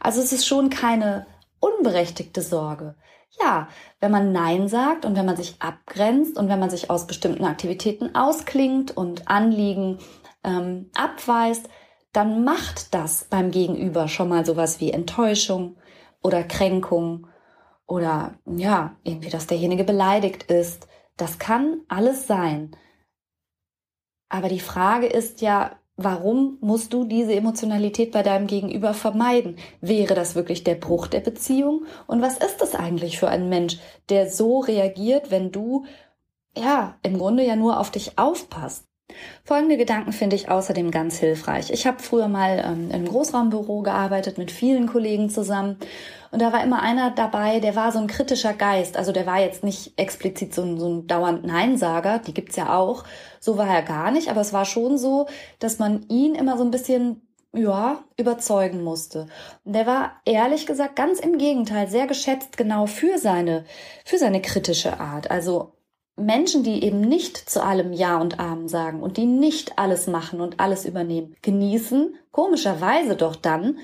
Also 0.00 0.20
es 0.20 0.32
ist 0.32 0.46
schon 0.46 0.70
keine 0.70 1.26
unberechtigte 1.66 2.42
Sorge. 2.42 2.96
Ja, 3.40 3.68
wenn 4.00 4.10
man 4.10 4.32
Nein 4.32 4.68
sagt 4.68 5.04
und 5.04 5.16
wenn 5.16 5.26
man 5.26 5.36
sich 5.36 5.60
abgrenzt 5.60 6.38
und 6.38 6.48
wenn 6.48 6.60
man 6.60 6.70
sich 6.70 6.90
aus 6.90 7.06
bestimmten 7.06 7.44
Aktivitäten 7.44 8.14
ausklingt 8.14 8.96
und 8.96 9.28
Anliegen 9.28 9.98
ähm, 10.44 10.90
abweist, 10.94 11.68
dann 12.12 12.44
macht 12.44 12.94
das 12.94 13.24
beim 13.24 13.50
Gegenüber 13.50 14.08
schon 14.08 14.28
mal 14.28 14.46
sowas 14.46 14.80
wie 14.80 14.90
Enttäuschung 14.90 15.76
oder 16.22 16.42
Kränkung 16.44 17.26
oder 17.86 18.38
ja, 18.46 18.96
irgendwie, 19.02 19.28
dass 19.28 19.46
derjenige 19.46 19.84
beleidigt 19.84 20.44
ist. 20.44 20.88
Das 21.16 21.38
kann 21.38 21.82
alles 21.88 22.26
sein. 22.26 22.74
Aber 24.28 24.48
die 24.48 24.60
Frage 24.60 25.06
ist 25.06 25.40
ja, 25.40 25.78
Warum 25.98 26.58
musst 26.60 26.92
du 26.92 27.04
diese 27.04 27.34
Emotionalität 27.34 28.12
bei 28.12 28.22
deinem 28.22 28.46
Gegenüber 28.46 28.92
vermeiden? 28.92 29.56
Wäre 29.80 30.14
das 30.14 30.34
wirklich 30.34 30.62
der 30.62 30.74
Bruch 30.74 31.06
der 31.06 31.20
Beziehung? 31.20 31.86
Und 32.06 32.20
was 32.20 32.36
ist 32.36 32.58
das 32.58 32.74
eigentlich 32.74 33.18
für 33.18 33.28
ein 33.28 33.48
Mensch, 33.48 33.78
der 34.10 34.30
so 34.30 34.60
reagiert, 34.60 35.30
wenn 35.30 35.52
du, 35.52 35.86
ja, 36.56 36.98
im 37.02 37.16
Grunde 37.16 37.46
ja 37.46 37.56
nur 37.56 37.80
auf 37.80 37.90
dich 37.90 38.18
aufpasst? 38.18 38.84
Folgende 39.44 39.76
Gedanken 39.76 40.12
finde 40.12 40.36
ich 40.36 40.48
außerdem 40.48 40.90
ganz 40.90 41.18
hilfreich. 41.18 41.70
Ich 41.70 41.86
habe 41.86 42.02
früher 42.02 42.28
mal 42.28 42.62
ähm, 42.64 42.90
im 42.90 43.06
Großraumbüro 43.06 43.82
gearbeitet 43.82 44.38
mit 44.38 44.50
vielen 44.50 44.86
Kollegen 44.86 45.30
zusammen 45.30 45.78
und 46.30 46.42
da 46.42 46.52
war 46.52 46.62
immer 46.62 46.82
einer 46.82 47.10
dabei, 47.12 47.60
der 47.60 47.76
war 47.76 47.92
so 47.92 47.98
ein 47.98 48.08
kritischer 48.08 48.52
Geist. 48.52 48.96
Also 48.96 49.12
der 49.12 49.26
war 49.26 49.40
jetzt 49.40 49.64
nicht 49.64 49.98
explizit 49.98 50.54
so 50.54 50.62
ein, 50.62 50.78
so 50.78 50.88
ein 50.88 51.06
dauernd 51.06 51.44
Neinsager, 51.44 52.18
die 52.18 52.34
gibt's 52.34 52.56
ja 52.56 52.76
auch. 52.76 53.04
So 53.40 53.56
war 53.56 53.68
er 53.68 53.82
gar 53.82 54.10
nicht, 54.10 54.28
aber 54.28 54.40
es 54.40 54.52
war 54.52 54.64
schon 54.64 54.98
so, 54.98 55.28
dass 55.60 55.78
man 55.78 56.04
ihn 56.08 56.34
immer 56.34 56.58
so 56.58 56.64
ein 56.64 56.70
bisschen 56.70 57.22
ja, 57.54 58.04
überzeugen 58.18 58.84
musste. 58.84 59.28
Und 59.64 59.72
der 59.72 59.86
war 59.86 60.12
ehrlich 60.24 60.66
gesagt 60.66 60.96
ganz 60.96 61.20
im 61.20 61.38
Gegenteil 61.38 61.88
sehr 61.88 62.06
geschätzt 62.06 62.56
genau 62.56 62.86
für 62.86 63.18
seine, 63.18 63.64
für 64.04 64.18
seine 64.18 64.42
kritische 64.42 65.00
Art. 65.00 65.30
Also 65.30 65.72
Menschen, 66.16 66.62
die 66.62 66.82
eben 66.82 67.00
nicht 67.00 67.36
zu 67.36 67.62
allem 67.62 67.92
Ja 67.92 68.18
und 68.18 68.40
Amen 68.40 68.68
sagen 68.68 69.02
und 69.02 69.18
die 69.18 69.26
nicht 69.26 69.78
alles 69.78 70.06
machen 70.06 70.40
und 70.40 70.58
alles 70.60 70.86
übernehmen, 70.86 71.36
genießen 71.42 72.14
komischerweise 72.30 73.16
doch 73.16 73.36
dann 73.36 73.78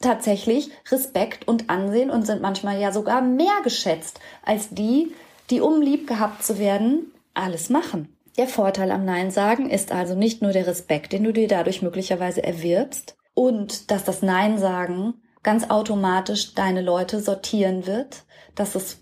tatsächlich 0.00 0.70
Respekt 0.90 1.48
und 1.48 1.70
Ansehen 1.70 2.10
und 2.10 2.26
sind 2.26 2.42
manchmal 2.42 2.78
ja 2.78 2.92
sogar 2.92 3.22
mehr 3.22 3.60
geschätzt 3.64 4.20
als 4.44 4.68
die, 4.70 5.14
die 5.48 5.60
um 5.62 5.80
lieb 5.80 6.06
gehabt 6.06 6.44
zu 6.44 6.58
werden, 6.58 7.12
alles 7.32 7.70
machen. 7.70 8.14
Der 8.36 8.46
Vorteil 8.46 8.90
am 8.90 9.06
Nein 9.06 9.30
sagen 9.30 9.70
ist 9.70 9.92
also 9.92 10.14
nicht 10.14 10.42
nur 10.42 10.52
der 10.52 10.66
Respekt, 10.66 11.12
den 11.12 11.24
du 11.24 11.32
dir 11.32 11.48
dadurch 11.48 11.80
möglicherweise 11.80 12.42
erwirbst 12.42 13.16
und 13.32 13.90
dass 13.90 14.04
das 14.04 14.20
Nein 14.20 14.58
sagen 14.58 15.14
ganz 15.42 15.70
automatisch 15.70 16.54
deine 16.54 16.82
Leute 16.82 17.20
sortieren 17.20 17.86
wird, 17.86 18.24
dass 18.54 18.74
es 18.74 18.98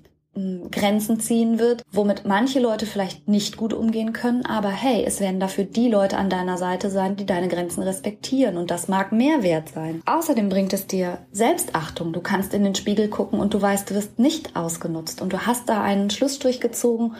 Grenzen 0.71 1.21
ziehen 1.21 1.59
wird, 1.59 1.83
womit 1.93 2.25
manche 2.25 2.61
Leute 2.61 2.87
vielleicht 2.87 3.29
nicht 3.29 3.57
gut 3.57 3.73
umgehen 3.73 4.13
können, 4.13 4.45
aber 4.45 4.71
hey, 4.71 5.05
es 5.07 5.21
werden 5.21 5.41
dafür 5.41 5.65
die 5.65 5.89
Leute 5.89 6.17
an 6.17 6.31
deiner 6.31 6.59
Seite 6.59 6.91
sein, 6.91 7.17
die 7.17 7.27
deine 7.27 7.49
Grenzen 7.49 7.83
respektieren 7.83 8.57
und 8.57 8.71
das 8.71 8.89
mag 8.89 9.13
mehr 9.13 9.43
wert 9.43 9.69
sein. 9.69 10.03
Außerdem 10.07 10.49
bringt 10.49 10.73
es 10.73 10.87
dir 10.87 11.19
Selbstachtung. 11.33 12.13
Du 12.13 12.21
kannst 12.21 12.55
in 12.55 12.65
den 12.65 12.75
Spiegel 12.75 13.09
gucken 13.09 13.39
und 13.39 13.55
du 13.55 13.63
weißt, 13.63 13.91
du 13.91 13.95
wirst 13.95 14.19
nicht 14.19 14.57
ausgenutzt 14.57 15.23
und 15.23 15.33
du 15.33 15.47
hast 15.47 15.69
da 15.69 15.83
einen 15.83 16.11
Schlussstrich 16.11 16.61
gezogen 16.61 17.15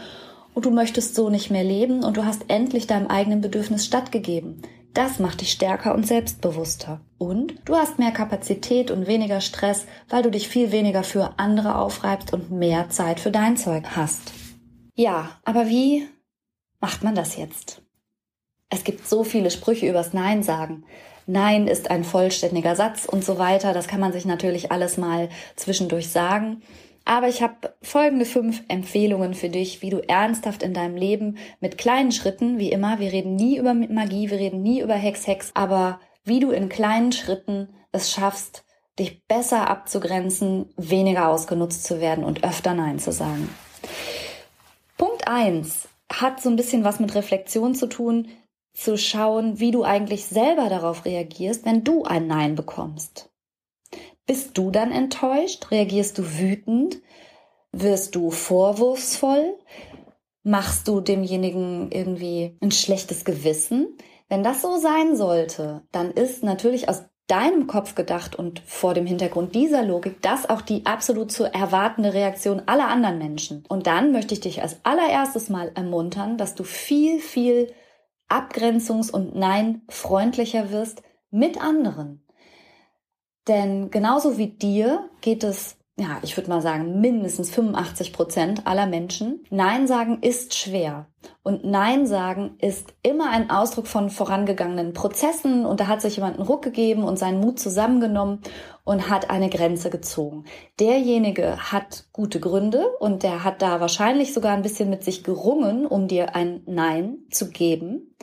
und 0.55 0.65
du 0.65 0.71
möchtest 0.71 1.15
so 1.15 1.31
nicht 1.31 1.51
mehr 1.51 1.65
leben 1.65 2.05
und 2.05 2.17
du 2.17 2.25
hast 2.25 2.45
endlich 2.49 2.87
deinem 2.87 3.09
eigenen 3.09 3.41
Bedürfnis 3.41 3.85
stattgegeben. 3.85 4.63
Das 4.95 5.19
macht 5.19 5.41
dich 5.41 5.51
stärker 5.51 5.93
und 5.93 6.07
selbstbewusster. 6.07 7.01
Und 7.19 7.55
du 7.65 7.75
hast 7.75 7.99
mehr 7.99 8.13
Kapazität 8.13 8.93
und 8.93 9.09
weniger 9.09 9.41
Stress, 9.41 9.87
weil 10.09 10.23
du 10.23 10.31
dich 10.31 10.49
viel 10.49 10.71
weniger 10.71 11.03
für 11.03 11.35
andere 11.37 11.75
aufreibst 11.75 12.33
und 12.33 12.53
mehr 12.53 12.91
Zeit 12.91 13.19
für 13.19 13.33
dein 13.33 13.57
Zeug 13.57 13.85
hast. 13.97 14.33
Ja, 14.95 15.31
aber 15.45 15.69
wie 15.69 16.07
macht 16.81 17.03
man 17.03 17.17
das 17.17 17.37
jetzt? 17.37 17.83
Es 18.71 18.85
gibt 18.85 19.09
so 19.09 19.25
viele 19.25 19.51
Sprüche 19.51 19.89
übers 19.89 20.13
Nein 20.13 20.45
sagen. 20.45 20.85
Nein 21.27 21.67
ist 21.67 21.91
ein 21.91 22.05
vollständiger 22.05 22.77
Satz 22.77 23.05
und 23.05 23.25
so 23.25 23.37
weiter. 23.37 23.73
Das 23.73 23.89
kann 23.89 24.01
man 24.01 24.13
sich 24.13 24.27
natürlich 24.27 24.71
alles 24.71 24.97
mal 24.97 25.29
zwischendurch 25.57 26.09
sagen. 26.11 26.63
Aber 27.05 27.29
ich 27.29 27.43
habe 27.43 27.75
folgende 27.83 28.25
fünf 28.25 28.63
Empfehlungen 28.69 29.35
für 29.35 29.51
dich, 29.51 29.83
wie 29.83 29.91
du 29.91 29.99
ernsthaft 30.09 30.63
in 30.63 30.73
deinem 30.73 30.97
Leben 30.97 31.37
mit 31.61 31.77
kleinen 31.77 32.13
Schritten, 32.13 32.59
wie 32.59 32.71
immer, 32.71 32.99
wir 32.99 33.13
reden 33.13 33.37
nie 33.37 33.59
über 33.59 33.75
Magie, 33.75 34.31
wir 34.31 34.39
reden 34.39 34.63
nie 34.63 34.81
über 34.81 34.95
Hex, 34.95 35.27
Hex, 35.27 35.51
aber 35.55 36.01
wie 36.25 36.41
du 36.41 36.51
in 36.51 36.71
kleinen 36.71 37.13
Schritten 37.13 37.69
es 37.93 38.11
schaffst, 38.11 38.65
dich 38.99 39.27
besser 39.27 39.69
abzugrenzen, 39.69 40.73
weniger 40.77 41.29
ausgenutzt 41.29 41.85
zu 41.85 42.01
werden 42.01 42.25
und 42.25 42.45
öfter 42.45 42.75
Nein 42.75 42.99
zu 42.99 43.13
sagen. 43.13 43.49
Punkt 44.97 45.29
eins 45.29 45.89
hat 46.11 46.41
so 46.41 46.49
ein 46.49 46.57
bisschen 46.57 46.85
was 46.85 47.01
mit 47.01 47.15
Reflexion 47.15 47.75
zu 47.75 47.87
tun, 47.87 48.29
zu 48.73 48.97
schauen, 48.97 49.61
wie 49.61 49.71
du 49.71 49.85
eigentlich 49.85 50.27
selber 50.27 50.69
darauf 50.69 51.05
reagierst, 51.05 51.65
wenn 51.65 51.85
du 51.85 52.05
ein 52.05 52.27
Nein 52.27 52.55
bekommst. 52.55 53.31
Bist 54.27 54.57
du 54.57 54.71
dann 54.71 54.91
enttäuscht? 54.91 55.71
Reagierst 55.71 56.19
du 56.19 56.39
wütend? 56.39 57.03
Wirst 57.73 58.15
du 58.15 58.31
vorwurfsvoll? 58.31 59.59
Machst 60.43 60.89
du 60.89 61.01
demjenigen 61.01 61.91
irgendwie 61.91 62.57
ein 62.63 62.71
schlechtes 62.71 63.25
Gewissen? 63.25 63.99
Wenn 64.29 64.43
das 64.43 64.63
so 64.63 64.79
sein 64.79 65.17
sollte, 65.17 65.83
dann 65.93 66.11
ist 66.11 66.43
natürlich 66.43 66.89
aus 66.89 67.05
deinem 67.27 67.67
Kopf 67.67 67.95
gedacht 67.95 68.37
und 68.37 68.61
vor 68.61 68.95
dem 68.95 69.07
Hintergrund 69.07 69.55
dieser 69.55 69.83
Logik 69.83 70.21
das 70.23 70.49
auch 70.49 70.61
die 70.61 70.85
absolut 70.85 71.33
zu 71.33 71.45
erwartende 71.45 72.13
Reaktion 72.13 72.63
aller 72.67 72.89
anderen 72.89 73.19
Menschen. 73.19 73.65
Und 73.69 73.87
dann 73.87 74.13
möchte 74.13 74.35
ich 74.35 74.41
dich 74.41 74.63
als 74.63 74.79
allererstes 74.85 75.49
mal 75.49 75.71
ermuntern, 75.75 76.37
dass 76.37 76.55
du 76.55 76.65
viel, 76.65 77.21
viel 77.21 77.73
abgrenzungs- 78.29 79.11
und 79.11 79.35
nein 79.35 79.83
freundlicher 79.89 80.71
wirst 80.71 81.03
mit 81.31 81.61
anderen. 81.61 82.24
Denn 83.49 83.91
genauso 83.91 84.39
wie 84.39 84.49
dir 84.49 85.11
geht 85.21 85.45
es, 85.45 85.77
ja, 85.97 86.19
ich 86.23 86.37
würde 86.37 86.49
mal 86.49 86.63
sagen, 86.63 87.01
mindestens 87.01 87.51
85 87.51 88.13
Prozent 88.13 88.67
aller 88.67 88.87
Menschen. 88.87 89.45
Nein 89.51 89.87
sagen 89.87 90.19
ist 90.23 90.55
schwer. 90.55 91.07
Und 91.43 91.65
Nein 91.65 92.07
sagen 92.07 92.57
ist 92.59 92.95
immer 93.03 93.31
ein 93.31 93.51
Ausdruck 93.51 93.87
von 93.87 94.11
vorangegangenen 94.11 94.93
Prozessen 94.93 95.67
und 95.67 95.79
da 95.81 95.87
hat 95.87 96.01
sich 96.01 96.17
jemand 96.17 96.39
einen 96.39 96.47
Ruck 96.47 96.63
gegeben 96.63 97.05
und 97.05 97.19
seinen 97.19 97.41
Mut 97.41 97.59
zusammengenommen 97.61 98.41
und 98.83 99.09
hat 99.09 99.31
eine 99.31 99.51
Grenze 99.51 99.91
gezogen. 99.91 100.45
Derjenige 100.81 101.71
hat 101.71 102.07
gute 102.13 102.41
Gründe 102.41 102.89
und 102.99 103.23
der 103.23 103.45
hat 103.45 103.63
da 103.63 103.81
wahrscheinlich 103.81 104.33
sogar 104.33 104.55
ein 104.55 104.63
bisschen 104.63 104.91
mit 104.91 105.05
sich 105.05 105.23
gerungen, 105.23 105.87
um 105.87 106.09
dir 106.09 106.35
ein 106.35 106.63
Nein 106.67 107.19
zu 107.31 107.51
geben 107.51 108.15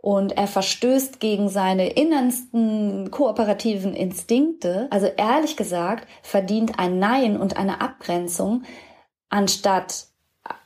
und 0.00 0.32
er 0.36 0.46
verstößt 0.46 1.20
gegen 1.20 1.48
seine 1.48 1.90
innersten 1.90 3.10
kooperativen 3.10 3.94
Instinkte. 3.94 4.86
Also 4.90 5.06
ehrlich 5.06 5.56
gesagt 5.56 6.08
verdient 6.22 6.78
ein 6.78 6.98
Nein 6.98 7.36
und 7.36 7.56
eine 7.56 7.80
Abgrenzung 7.80 8.62
anstatt 9.28 10.06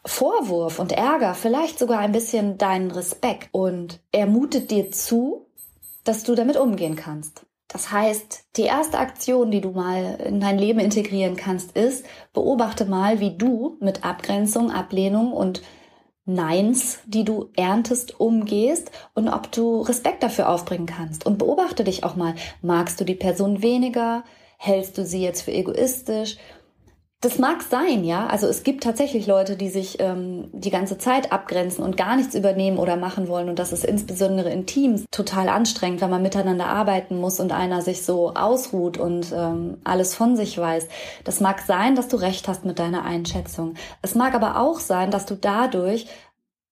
Vorwurf 0.05 0.79
und 0.79 0.93
Ärger 0.93 1.35
vielleicht 1.35 1.79
sogar 1.79 1.99
ein 2.01 2.13
bisschen 2.13 2.59
deinen 2.59 2.91
Respekt 2.91 3.49
und 3.53 4.01
er 4.13 4.27
mutet 4.27 4.71
dir 4.71 4.91
zu, 4.91 5.47
dass 6.05 6.25
du 6.25 6.35
damit 6.35 6.57
umgehen 6.57 6.97
kannst. 6.97 7.47
Das 7.69 7.91
heißt, 7.91 8.45
die 8.57 8.63
erste 8.63 8.99
Aktion, 8.99 9.51
die 9.51 9.63
du 9.63 9.71
mal 9.71 10.21
in 10.27 10.41
dein 10.41 10.59
Leben 10.59 10.79
integrieren 10.79 11.37
kannst, 11.37 11.75
ist, 11.75 12.05
beobachte 12.35 12.85
mal, 12.85 13.19
wie 13.19 13.37
du 13.37 13.79
mit 13.81 14.05
Abgrenzung, 14.05 14.71
Ablehnung 14.71 15.33
und 15.33 15.63
Neins, 16.25 17.01
die 17.05 17.25
du 17.25 17.51
erntest, 17.57 18.21
umgehst 18.21 18.93
und 19.15 19.29
ob 19.29 19.51
du 19.51 19.81
Respekt 19.81 20.23
dafür 20.23 20.49
aufbringen 20.49 20.87
kannst. 20.87 21.27
Und 21.27 21.39
beobachte 21.39 21.83
dich 21.83 22.05
auch 22.05 22.15
mal. 22.15 22.35
Magst 22.61 23.01
du 23.01 23.05
die 23.05 23.17
Person 23.17 23.63
weniger? 23.63 24.23
Hältst 24.57 24.97
du 24.97 25.05
sie 25.05 25.21
jetzt 25.21 25.43
für 25.43 25.51
egoistisch? 25.51 26.37
Das 27.23 27.39
mag 27.39 27.63
sein, 27.63 28.03
ja. 28.03 28.27
Also 28.27 28.49
es 28.49 28.65
gibt 28.65 28.83
tatsächlich 28.83 29.29
Leute, 29.29 29.55
die 29.55 29.69
sich 29.69 30.01
ähm, 30.01 30.49
die 30.53 30.71
ganze 30.71 30.99
Zeit 30.99 31.31
abgrenzen 31.31 31.85
und 31.85 31.97
gar 31.97 32.17
nichts 32.17 32.35
übernehmen 32.35 32.79
oder 32.79 32.97
machen 32.97 33.29
wollen. 33.29 33.49
Und 33.49 33.61
das 33.61 33.73
ist 33.73 33.85
insbesondere 33.85 34.51
in 34.51 34.67
Teams 34.67 35.05
total 35.13 35.49
anstrengend, 35.49 36.01
wenn 36.01 36.11
man 36.11 36.23
miteinander 36.23 36.67
arbeiten 36.67 37.21
muss 37.21 37.39
und 37.39 37.53
einer 37.53 37.81
sich 37.81 38.05
so 38.05 38.35
ausruht 38.35 38.99
und 38.99 39.33
ähm, 39.33 39.79
alles 39.85 40.17
von 40.17 40.37
sich 40.37 40.59
weiß. 40.59 40.89
Das 41.23 41.39
mag 41.39 41.61
sein, 41.61 41.95
dass 41.95 42.09
du 42.09 42.17
recht 42.17 42.49
hast 42.49 42.65
mit 42.65 42.81
deiner 42.81 43.05
Einschätzung. 43.05 43.75
Es 44.03 44.17
mag 44.17 44.35
aber 44.35 44.61
auch 44.61 44.81
sein, 44.81 45.13
dass 45.13 45.25
du 45.25 45.37
dadurch 45.37 46.09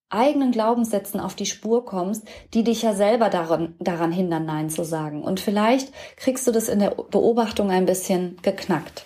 eigenen 0.09 0.51
Glaubenssätzen 0.51 1.21
auf 1.21 1.33
die 1.33 1.45
Spur 1.45 1.85
kommst, 1.85 2.27
die 2.53 2.65
dich 2.65 2.81
ja 2.81 2.93
selber 2.93 3.29
daran, 3.29 3.75
daran 3.79 4.11
hindern, 4.11 4.45
Nein 4.45 4.69
zu 4.69 4.83
sagen. 4.83 5.23
Und 5.23 5.39
vielleicht 5.39 5.93
kriegst 6.17 6.45
du 6.45 6.51
das 6.51 6.67
in 6.67 6.79
der 6.79 6.89
Beobachtung 6.89 7.71
ein 7.71 7.85
bisschen 7.85 8.35
geknackt. 8.41 9.05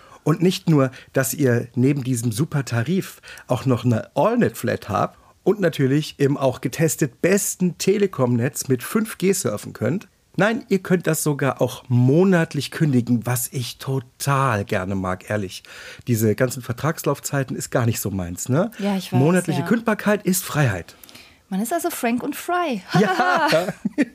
Und 0.23 0.41
nicht 0.41 0.69
nur, 0.69 0.91
dass 1.13 1.33
ihr 1.33 1.67
neben 1.75 2.03
diesem 2.03 2.31
super 2.31 2.65
Tarif 2.65 3.21
auch 3.47 3.65
noch 3.65 3.85
eine 3.85 4.15
AllNet-Flat 4.15 4.89
habt 4.89 5.17
und 5.43 5.59
natürlich 5.59 6.15
im 6.19 6.37
auch 6.37 6.61
getestet 6.61 7.21
besten 7.21 7.77
Telekom-Netz 7.77 8.67
mit 8.67 8.83
5G 8.83 9.33
surfen 9.33 9.73
könnt. 9.73 10.07
Nein, 10.37 10.63
ihr 10.69 10.79
könnt 10.79 11.07
das 11.07 11.23
sogar 11.23 11.61
auch 11.61 11.83
monatlich 11.89 12.71
kündigen, 12.71 13.25
was 13.25 13.49
ich 13.51 13.79
total 13.79 14.63
gerne 14.63 14.95
mag, 14.95 15.29
ehrlich. 15.29 15.63
Diese 16.07 16.35
ganzen 16.35 16.61
Vertragslaufzeiten 16.61 17.55
ist 17.55 17.69
gar 17.69 17.85
nicht 17.85 17.99
so 17.99 18.11
meins, 18.11 18.47
ne? 18.47 18.71
Ja, 18.79 18.95
ich 18.95 19.11
weiß, 19.11 19.19
Monatliche 19.19 19.61
ja. 19.61 19.65
Kündbarkeit 19.65 20.23
ist 20.23 20.43
Freiheit. 20.43 20.95
Man 21.49 21.59
ist 21.59 21.73
also 21.73 21.89
Frank 21.89 22.23
und 22.23 22.37
Fry. 22.37 22.81
Ja. 22.97 23.73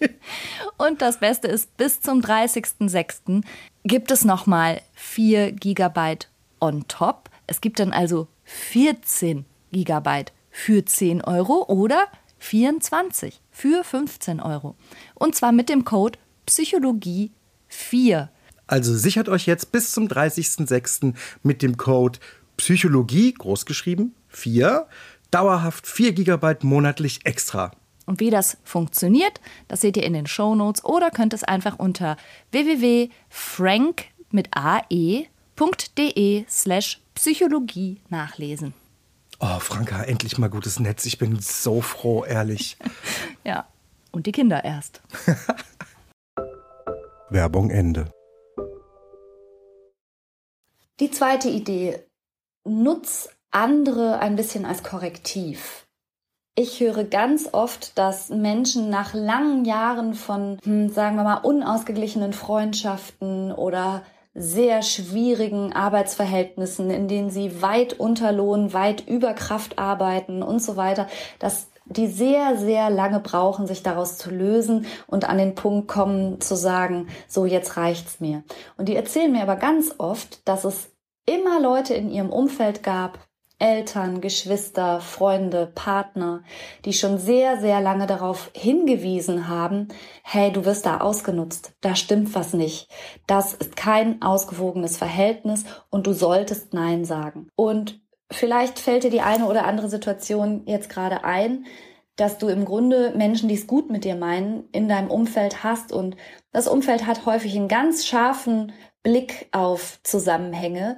Und 0.78 1.02
das 1.02 1.18
Beste 1.20 1.48
ist, 1.48 1.76
bis 1.76 2.00
zum 2.00 2.22
30.06. 2.22 3.42
gibt 3.86 4.10
es 4.10 4.24
nochmal 4.24 4.82
4 4.94 5.52
Gigabyte 5.52 6.28
on 6.60 6.86
top. 6.88 7.30
Es 7.46 7.60
gibt 7.60 7.78
dann 7.78 7.92
also 7.92 8.28
14 8.44 9.44
Gigabyte 9.72 10.32
für 10.50 10.84
10 10.84 11.22
Euro 11.22 11.64
oder 11.68 12.06
24 12.38 13.40
für 13.50 13.84
15 13.84 14.40
Euro. 14.40 14.74
Und 15.14 15.34
zwar 15.34 15.52
mit 15.52 15.68
dem 15.68 15.84
Code 15.84 16.18
Psychologie 16.46 17.30
4. 17.68 18.30
Also 18.66 18.94
sichert 18.96 19.28
euch 19.28 19.46
jetzt 19.46 19.70
bis 19.70 19.92
zum 19.92 20.08
30.06. 20.08 21.14
mit 21.42 21.62
dem 21.62 21.76
Code 21.76 22.18
Psychologie, 22.56 23.32
großgeschrieben, 23.34 24.14
4, 24.28 24.86
dauerhaft 25.30 25.86
4 25.86 26.12
GB 26.12 26.56
monatlich 26.62 27.20
extra. 27.24 27.72
Und 28.06 28.20
wie 28.20 28.30
das 28.30 28.56
funktioniert, 28.64 29.40
das 29.68 29.80
seht 29.80 29.96
ihr 29.96 30.04
in 30.04 30.12
den 30.12 30.26
Shownotes 30.26 30.84
oder 30.84 31.10
könnt 31.10 31.34
es 31.34 31.44
einfach 31.44 31.78
unter 31.78 32.16
www.frank 32.52 34.04
mit 34.30 34.48
ae.de 34.52 36.44
slash 36.48 37.00
Psychologie 37.14 38.00
nachlesen. 38.08 38.74
Oh, 39.40 39.58
Franka, 39.58 40.02
endlich 40.02 40.38
mal 40.38 40.48
gutes 40.48 40.80
Netz. 40.80 41.04
Ich 41.04 41.18
bin 41.18 41.40
so 41.40 41.80
froh, 41.80 42.24
ehrlich. 42.24 42.76
Ja, 43.44 43.68
und 44.10 44.26
die 44.26 44.32
Kinder 44.32 44.64
erst. 44.64 45.02
Werbung 47.30 47.70
Ende. 47.70 48.10
Die 50.98 51.12
zweite 51.12 51.48
Idee, 51.48 52.00
nutz 52.64 53.28
andere 53.52 54.18
ein 54.18 54.34
bisschen 54.34 54.64
als 54.64 54.82
Korrektiv. 54.82 55.85
Ich 56.58 56.80
höre 56.80 57.04
ganz 57.04 57.50
oft, 57.52 57.98
dass 57.98 58.30
Menschen 58.30 58.88
nach 58.88 59.12
langen 59.12 59.66
Jahren 59.66 60.14
von, 60.14 60.58
hm, 60.64 60.88
sagen 60.88 61.16
wir 61.16 61.22
mal, 61.22 61.42
unausgeglichenen 61.42 62.32
Freundschaften 62.32 63.52
oder 63.52 64.02
sehr 64.32 64.80
schwierigen 64.80 65.74
Arbeitsverhältnissen, 65.74 66.90
in 66.90 67.08
denen 67.08 67.28
sie 67.28 67.60
weit 67.60 68.00
unter 68.00 68.32
Lohn, 68.32 68.72
weit 68.72 69.06
über 69.06 69.34
Kraft 69.34 69.78
arbeiten 69.78 70.42
und 70.42 70.62
so 70.62 70.78
weiter, 70.78 71.08
dass 71.38 71.68
die 71.84 72.06
sehr, 72.06 72.56
sehr 72.56 72.88
lange 72.88 73.20
brauchen, 73.20 73.66
sich 73.66 73.82
daraus 73.82 74.16
zu 74.16 74.30
lösen 74.30 74.86
und 75.06 75.28
an 75.28 75.36
den 75.36 75.54
Punkt 75.54 75.88
kommen 75.88 76.40
zu 76.40 76.56
sagen, 76.56 77.08
so 77.28 77.44
jetzt 77.44 77.76
reicht's 77.76 78.18
mir. 78.18 78.44
Und 78.78 78.88
die 78.88 78.96
erzählen 78.96 79.30
mir 79.30 79.42
aber 79.42 79.56
ganz 79.56 79.94
oft, 79.98 80.48
dass 80.48 80.64
es 80.64 80.88
immer 81.26 81.60
Leute 81.60 81.92
in 81.92 82.10
ihrem 82.10 82.30
Umfeld 82.30 82.82
gab, 82.82 83.25
Eltern, 83.58 84.20
Geschwister, 84.20 85.00
Freunde, 85.00 85.70
Partner, 85.74 86.42
die 86.84 86.92
schon 86.92 87.18
sehr, 87.18 87.58
sehr 87.58 87.80
lange 87.80 88.06
darauf 88.06 88.50
hingewiesen 88.54 89.48
haben, 89.48 89.88
hey, 90.22 90.52
du 90.52 90.64
wirst 90.64 90.84
da 90.84 90.98
ausgenutzt, 90.98 91.72
da 91.80 91.96
stimmt 91.96 92.34
was 92.34 92.52
nicht, 92.52 92.88
das 93.26 93.54
ist 93.54 93.74
kein 93.74 94.20
ausgewogenes 94.20 94.98
Verhältnis 94.98 95.64
und 95.88 96.06
du 96.06 96.12
solltest 96.12 96.74
Nein 96.74 97.04
sagen. 97.06 97.48
Und 97.56 98.00
vielleicht 98.30 98.78
fällt 98.78 99.04
dir 99.04 99.10
die 99.10 99.22
eine 99.22 99.46
oder 99.46 99.64
andere 99.64 99.88
Situation 99.88 100.62
jetzt 100.66 100.90
gerade 100.90 101.24
ein, 101.24 101.64
dass 102.16 102.38
du 102.38 102.48
im 102.48 102.64
Grunde 102.64 103.12
Menschen, 103.14 103.48
die 103.48 103.54
es 103.54 103.66
gut 103.66 103.90
mit 103.90 104.04
dir 104.04 104.16
meinen, 104.16 104.68
in 104.72 104.88
deinem 104.88 105.10
Umfeld 105.10 105.62
hast. 105.62 105.92
Und 105.92 106.16
das 106.50 106.66
Umfeld 106.66 107.06
hat 107.06 107.26
häufig 107.26 107.54
einen 107.54 107.68
ganz 107.68 108.06
scharfen 108.06 108.72
Blick 109.02 109.48
auf 109.52 110.00
Zusammenhänge 110.02 110.96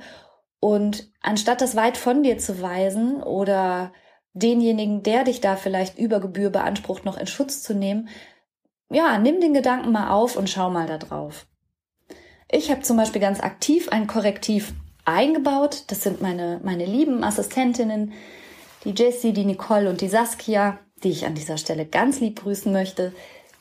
und 0.60 1.10
anstatt 1.20 1.60
das 1.60 1.76
weit 1.76 1.96
von 1.96 2.22
dir 2.22 2.38
zu 2.38 2.60
weisen 2.60 3.22
oder 3.22 3.92
denjenigen, 4.32 5.02
der 5.02 5.24
dich 5.24 5.40
da 5.40 5.56
vielleicht 5.56 5.98
über 5.98 6.20
Gebühr 6.20 6.50
beansprucht, 6.50 7.04
noch 7.04 7.16
in 7.16 7.26
Schutz 7.26 7.62
zu 7.62 7.74
nehmen, 7.74 8.08
ja, 8.90 9.18
nimm 9.18 9.40
den 9.40 9.54
Gedanken 9.54 9.92
mal 9.92 10.10
auf 10.10 10.36
und 10.36 10.48
schau 10.48 10.70
mal 10.70 10.86
da 10.86 10.98
drauf. 10.98 11.46
Ich 12.50 12.70
habe 12.70 12.80
zum 12.80 12.96
Beispiel 12.96 13.20
ganz 13.20 13.40
aktiv 13.40 13.90
ein 13.90 14.06
Korrektiv 14.06 14.72
eingebaut. 15.04 15.84
Das 15.88 16.02
sind 16.02 16.22
meine, 16.22 16.60
meine 16.64 16.86
lieben 16.86 17.22
Assistentinnen, 17.22 18.14
die 18.84 18.94
Jessie, 18.96 19.32
die 19.32 19.44
Nicole 19.44 19.90
und 19.90 20.00
die 20.00 20.08
Saskia, 20.08 20.78
die 21.02 21.10
ich 21.10 21.26
an 21.26 21.34
dieser 21.34 21.58
Stelle 21.58 21.84
ganz 21.84 22.20
lieb 22.20 22.40
grüßen 22.40 22.72
möchte. 22.72 23.12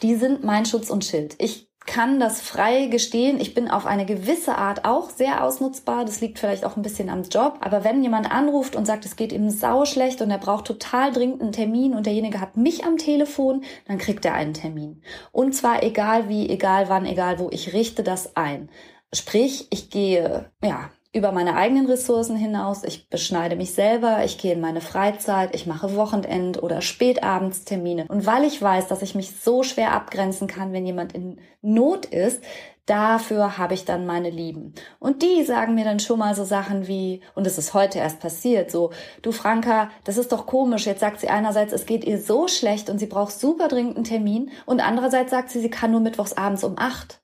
Die 0.01 0.15
sind 0.15 0.43
mein 0.43 0.65
Schutz 0.65 0.89
und 0.89 1.03
Schild. 1.03 1.35
Ich 1.39 1.66
kann 1.87 2.19
das 2.19 2.41
frei 2.41 2.87
gestehen. 2.87 3.39
Ich 3.39 3.55
bin 3.55 3.71
auf 3.71 3.87
eine 3.87 4.05
gewisse 4.05 4.55
Art 4.55 4.85
auch 4.85 5.09
sehr 5.09 5.43
ausnutzbar. 5.43 6.05
Das 6.05 6.21
liegt 6.21 6.37
vielleicht 6.37 6.65
auch 6.65 6.75
ein 6.75 6.83
bisschen 6.83 7.09
am 7.09 7.23
Job. 7.23 7.57
Aber 7.61 7.83
wenn 7.83 8.03
jemand 8.03 8.29
anruft 8.29 8.75
und 8.75 8.85
sagt, 8.85 9.05
es 9.05 9.15
geht 9.15 9.31
ihm 9.31 9.49
sau 9.49 9.85
schlecht 9.85 10.21
und 10.21 10.29
er 10.29 10.37
braucht 10.37 10.65
total 10.65 11.11
dringend 11.11 11.41
einen 11.41 11.53
Termin 11.53 11.95
und 11.95 12.05
derjenige 12.05 12.41
hat 12.41 12.57
mich 12.57 12.83
am 12.83 12.97
Telefon, 12.97 13.63
dann 13.87 13.97
kriegt 13.97 14.25
er 14.25 14.35
einen 14.35 14.53
Termin. 14.53 15.01
Und 15.31 15.55
zwar 15.55 15.81
egal 15.81 16.29
wie, 16.29 16.49
egal 16.49 16.89
wann, 16.89 17.05
egal 17.05 17.39
wo. 17.39 17.49
Ich 17.49 17.73
richte 17.73 18.03
das 18.03 18.35
ein. 18.35 18.69
Sprich, 19.13 19.67
ich 19.69 19.89
gehe, 19.89 20.51
ja, 20.61 20.91
über 21.17 21.31
meine 21.31 21.55
eigenen 21.55 21.87
Ressourcen 21.87 22.35
hinaus. 22.35 22.83
Ich 22.83 23.09
beschneide 23.09 23.55
mich 23.55 23.73
selber, 23.73 24.23
ich 24.23 24.37
gehe 24.37 24.53
in 24.53 24.61
meine 24.61 24.81
Freizeit, 24.81 25.53
ich 25.55 25.65
mache 25.65 25.95
Wochenend- 25.95 26.61
oder 26.61 26.81
Spätabendstermine. 26.81 28.05
Und 28.07 28.25
weil 28.25 28.43
ich 28.43 28.61
weiß, 28.61 28.87
dass 28.87 29.01
ich 29.01 29.15
mich 29.15 29.39
so 29.39 29.63
schwer 29.63 29.93
abgrenzen 29.93 30.47
kann, 30.47 30.73
wenn 30.73 30.85
jemand 30.85 31.13
in 31.13 31.39
Not 31.61 32.05
ist, 32.05 32.41
dafür 32.85 33.57
habe 33.57 33.73
ich 33.73 33.85
dann 33.85 34.05
meine 34.05 34.29
Lieben. 34.29 34.73
Und 34.99 35.21
die 35.21 35.43
sagen 35.43 35.75
mir 35.75 35.83
dann 35.83 35.99
schon 35.99 36.19
mal 36.19 36.33
so 36.35 36.45
Sachen 36.45 36.87
wie, 36.87 37.21
und 37.35 37.45
es 37.45 37.57
ist 37.57 37.73
heute 37.73 37.99
erst 37.99 38.19
passiert, 38.19 38.71
so, 38.71 38.91
du 39.21 39.31
Franka, 39.31 39.89
das 40.05 40.17
ist 40.17 40.31
doch 40.31 40.45
komisch. 40.45 40.85
Jetzt 40.85 41.01
sagt 41.01 41.19
sie 41.19 41.29
einerseits, 41.29 41.73
es 41.73 41.85
geht 41.85 42.05
ihr 42.05 42.19
so 42.21 42.47
schlecht 42.47 42.89
und 42.89 42.99
sie 42.99 43.07
braucht 43.07 43.33
super 43.33 43.67
dringend 43.67 43.97
einen 43.97 44.05
Termin 44.05 44.51
und 44.65 44.79
andererseits 44.79 45.31
sagt 45.31 45.49
sie, 45.49 45.59
sie 45.59 45.69
kann 45.69 45.91
nur 45.91 45.99
mittwochs 45.99 46.33
abends 46.33 46.63
um 46.63 46.75
acht 46.77 47.19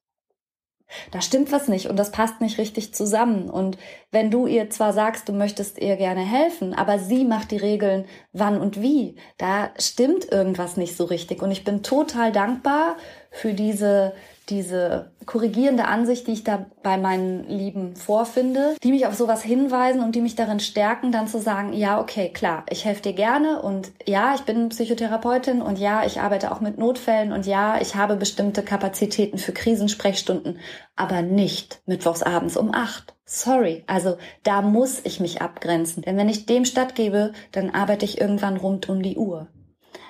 da 1.12 1.22
stimmt 1.22 1.52
was 1.52 1.68
nicht 1.68 1.88
und 1.88 1.98
das 1.98 2.12
passt 2.12 2.42
nicht 2.42 2.58
richtig 2.58 2.94
zusammen. 2.94 3.50
Und 3.50 3.78
wenn 4.12 4.32
du 4.32 4.48
ihr 4.48 4.70
zwar 4.70 4.94
sagst, 4.94 5.30
du 5.30 5.34
möchtest 5.34 5.80
ihr 5.80 5.96
gerne 5.96 6.22
helfen, 6.22 6.74
aber 6.74 7.00
sie 7.00 7.26
macht 7.26 7.52
die 7.52 7.58
Regeln 7.58 8.06
wann 8.32 8.60
und 8.60 8.82
wie, 8.82 9.16
da 9.38 9.70
stimmt 9.78 10.32
irgendwas 10.32 10.78
nicht 10.78 10.96
so 10.96 11.06
richtig. 11.06 11.42
Und 11.42 11.52
ich 11.52 11.64
bin 11.64 11.84
total 11.84 12.32
dankbar 12.32 12.98
für 13.32 13.54
diese 13.54 14.14
diese 14.50 15.12
korrigierende 15.26 15.86
Ansicht, 15.86 16.28
die 16.28 16.34
ich 16.34 16.44
da 16.44 16.66
bei 16.82 16.98
meinen 16.98 17.48
Lieben 17.48 17.96
vorfinde, 17.96 18.76
die 18.84 18.92
mich 18.92 19.08
auf 19.08 19.14
sowas 19.14 19.42
hinweisen 19.42 20.04
und 20.04 20.16
die 20.16 20.22
mich 20.22 20.36
darin 20.36 20.60
stärken, 20.60 21.12
dann 21.12 21.28
zu 21.28 21.40
sagen, 21.40 21.74
ja, 21.74 22.00
okay, 22.00 22.30
klar, 22.30 22.66
ich 22.70 22.84
helfe 22.84 23.04
dir 23.04 23.14
gerne 23.14 23.62
und 23.62 23.92
ja, 24.06 24.36
ich 24.36 24.42
bin 24.42 24.70
Psychotherapeutin 24.70 25.62
und 25.62 25.80
ja, 25.80 26.06
ich 26.06 26.20
arbeite 26.20 26.52
auch 26.52 26.60
mit 26.60 26.78
Notfällen 26.78 27.32
und 27.32 27.46
ja, 27.46 27.80
ich 27.80 27.96
habe 27.96 28.18
bestimmte 28.18 28.64
Kapazitäten 28.64 29.38
für 29.38 29.54
Krisensprechstunden, 29.54 30.60
aber 30.96 31.22
nicht 31.22 31.82
mittwochs 31.86 32.22
abends 32.22 32.58
um 32.58 32.74
acht. 32.74 33.16
Sorry, 33.26 33.84
also 33.88 34.18
da 34.44 34.62
muss 34.62 35.00
ich 35.06 35.22
mich 35.22 35.42
abgrenzen, 35.42 36.04
denn 36.04 36.18
wenn 36.18 36.30
ich 36.30 36.46
dem 36.46 36.66
stattgebe, 36.66 37.32
dann 37.54 37.70
arbeite 37.70 38.04
ich 38.04 38.20
irgendwann 38.20 38.58
rund 38.58 38.90
um 38.90 39.02
die 39.02 39.16
Uhr. 39.16 39.48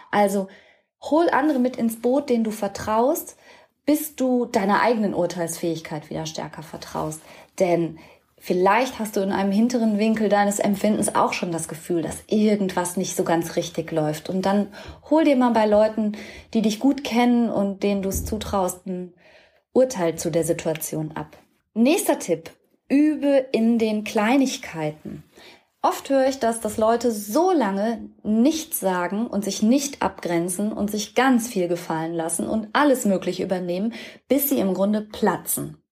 Also 0.09 0.47
hol 1.01 1.29
andere 1.29 1.59
mit 1.59 1.75
ins 1.77 2.01
Boot, 2.01 2.29
denen 2.29 2.43
du 2.43 2.51
vertraust, 2.51 3.37
bis 3.85 4.15
du 4.15 4.45
deiner 4.45 4.81
eigenen 4.81 5.13
Urteilsfähigkeit 5.13 6.09
wieder 6.09 6.25
stärker 6.25 6.63
vertraust. 6.63 7.21
Denn 7.59 7.97
Vielleicht 8.45 8.99
hast 8.99 9.15
du 9.15 9.21
in 9.21 9.31
einem 9.31 9.53
hinteren 9.53 9.97
Winkel 9.97 10.27
deines 10.27 10.59
Empfindens 10.59 11.15
auch 11.15 11.31
schon 11.31 11.53
das 11.53 11.69
Gefühl, 11.69 12.01
dass 12.01 12.25
irgendwas 12.27 12.97
nicht 12.97 13.15
so 13.15 13.23
ganz 13.23 13.55
richtig 13.55 13.89
läuft. 13.93 14.29
Und 14.29 14.41
dann 14.41 14.67
hol 15.09 15.23
dir 15.23 15.37
mal 15.37 15.51
bei 15.51 15.65
Leuten, 15.65 16.17
die 16.53 16.61
dich 16.61 16.81
gut 16.81 17.05
kennen 17.05 17.49
und 17.49 17.83
denen 17.83 18.01
du 18.01 18.09
es 18.09 18.25
zutraust, 18.25 18.85
ein 18.85 19.13
Urteil 19.71 20.17
zu 20.17 20.29
der 20.29 20.43
Situation 20.43 21.13
ab. 21.15 21.37
Nächster 21.73 22.19
Tipp. 22.19 22.51
Übe 22.89 23.45
in 23.53 23.79
den 23.79 24.03
Kleinigkeiten. 24.03 25.23
Oft 25.85 26.09
höre 26.09 26.27
ich 26.27 26.39
das, 26.39 26.61
dass 26.61 26.77
Leute 26.77 27.11
so 27.11 27.51
lange 27.51 28.09
nichts 28.23 28.79
sagen 28.79 29.27
und 29.27 29.43
sich 29.43 29.61
nicht 29.61 30.01
abgrenzen 30.01 30.71
und 30.71 30.89
sich 30.89 31.13
ganz 31.13 31.49
viel 31.49 31.67
gefallen 31.67 32.13
lassen 32.13 32.47
und 32.47 32.69
alles 32.71 33.03
Mögliche 33.03 33.43
übernehmen, 33.43 33.93
bis 34.29 34.47
sie 34.47 34.59
im 34.59 34.73
Grunde 34.73 35.01
platzen. 35.01 35.83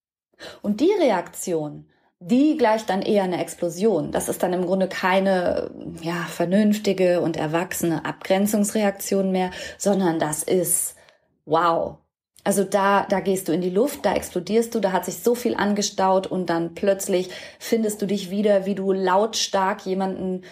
Und 0.61 0.79
die 0.79 0.93
Reaktion, 0.93 1.89
die 2.21 2.55
gleicht 2.55 2.89
dann 2.89 3.01
eher 3.01 3.23
eine 3.23 3.41
Explosion. 3.41 4.13
Das 4.13 4.29
ist 4.29 4.41
dann 4.41 4.53
im 4.53 4.65
Grunde 4.65 4.87
keine 4.87 5.71
ja, 6.01 6.23
vernünftige 6.29 7.19
und 7.19 7.35
erwachsene 7.35 8.05
Abgrenzungsreaktion 8.05 9.29
mehr, 9.29 9.51
sondern 9.77 10.19
das 10.19 10.43
ist 10.43 10.95
wow, 11.43 11.97
also 12.43 12.63
da, 12.63 13.05
da 13.09 13.19
gehst 13.19 13.47
du 13.47 13.51
in 13.51 13.61
die 13.61 13.69
Luft, 13.69 14.05
da 14.05 14.13
explodierst 14.13 14.73
du, 14.73 14.79
da 14.79 14.91
hat 14.91 15.05
sich 15.05 15.17
so 15.17 15.35
viel 15.35 15.55
angestaut 15.55 16.27
und 16.27 16.49
dann 16.49 16.73
plötzlich 16.73 17.29
findest 17.59 18.01
du 18.01 18.07
dich 18.07 18.29
wieder, 18.31 18.65
wie 18.65 18.75
du 18.75 18.91
lautstark 18.91 19.85
jemanden 19.85 20.43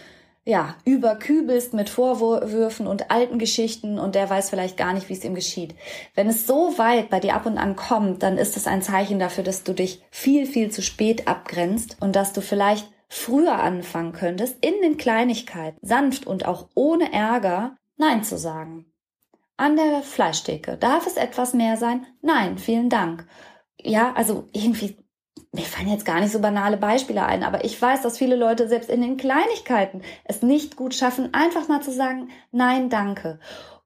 ja, 0.45 0.75
überkübelst 0.85 1.73
mit 1.73 1.89
Vorwürfen 1.89 2.87
und 2.87 3.11
alten 3.11 3.37
Geschichten 3.37 3.99
und 3.99 4.15
der 4.15 4.29
weiß 4.29 4.49
vielleicht 4.49 4.77
gar 4.77 4.93
nicht, 4.93 5.07
wie 5.09 5.13
es 5.13 5.23
ihm 5.23 5.35
geschieht. 5.35 5.75
Wenn 6.15 6.27
es 6.27 6.47
so 6.47 6.77
weit 6.77 7.09
bei 7.09 7.19
dir 7.19 7.35
ab 7.35 7.45
und 7.45 7.57
an 7.57 7.75
kommt, 7.75 8.23
dann 8.23 8.37
ist 8.37 8.57
es 8.57 8.65
ein 8.65 8.81
Zeichen 8.81 9.19
dafür, 9.19 9.43
dass 9.43 9.63
du 9.63 9.73
dich 9.73 10.01
viel, 10.09 10.47
viel 10.47 10.71
zu 10.71 10.81
spät 10.81 11.27
abgrenzt 11.27 11.97
und 11.99 12.15
dass 12.15 12.33
du 12.33 12.41
vielleicht 12.41 12.89
früher 13.09 13.59
anfangen 13.59 14.11
könntest, 14.11 14.57
in 14.61 14.73
den 14.81 14.97
Kleinigkeiten, 14.97 15.77
sanft 15.81 16.25
und 16.25 16.45
auch 16.45 16.67
ohne 16.73 17.11
Ärger 17.11 17.75
Nein 17.97 18.23
zu 18.23 18.37
sagen. 18.37 18.88
An 19.59 19.75
der 19.75 20.03
Fleischtheke. 20.03 20.77
Darf 20.77 21.05
es 21.05 21.17
etwas 21.17 21.53
mehr 21.53 21.75
sein? 21.75 22.07
Nein, 22.21 22.57
vielen 22.57 22.89
Dank. 22.89 23.27
Ja, 23.77 24.13
also 24.13 24.47
irgendwie, 24.53 24.97
mir 25.51 25.65
fallen 25.65 25.89
jetzt 25.89 26.05
gar 26.05 26.21
nicht 26.21 26.31
so 26.31 26.39
banale 26.39 26.77
Beispiele 26.77 27.25
ein, 27.25 27.43
aber 27.43 27.65
ich 27.65 27.81
weiß, 27.81 28.01
dass 28.01 28.17
viele 28.17 28.37
Leute 28.37 28.69
selbst 28.69 28.89
in 28.89 29.01
den 29.01 29.17
Kleinigkeiten 29.17 30.01
es 30.23 30.41
nicht 30.41 30.77
gut 30.77 30.95
schaffen, 30.95 31.33
einfach 31.33 31.67
mal 31.67 31.81
zu 31.81 31.91
sagen, 31.91 32.29
nein, 32.53 32.89
danke. 32.89 33.41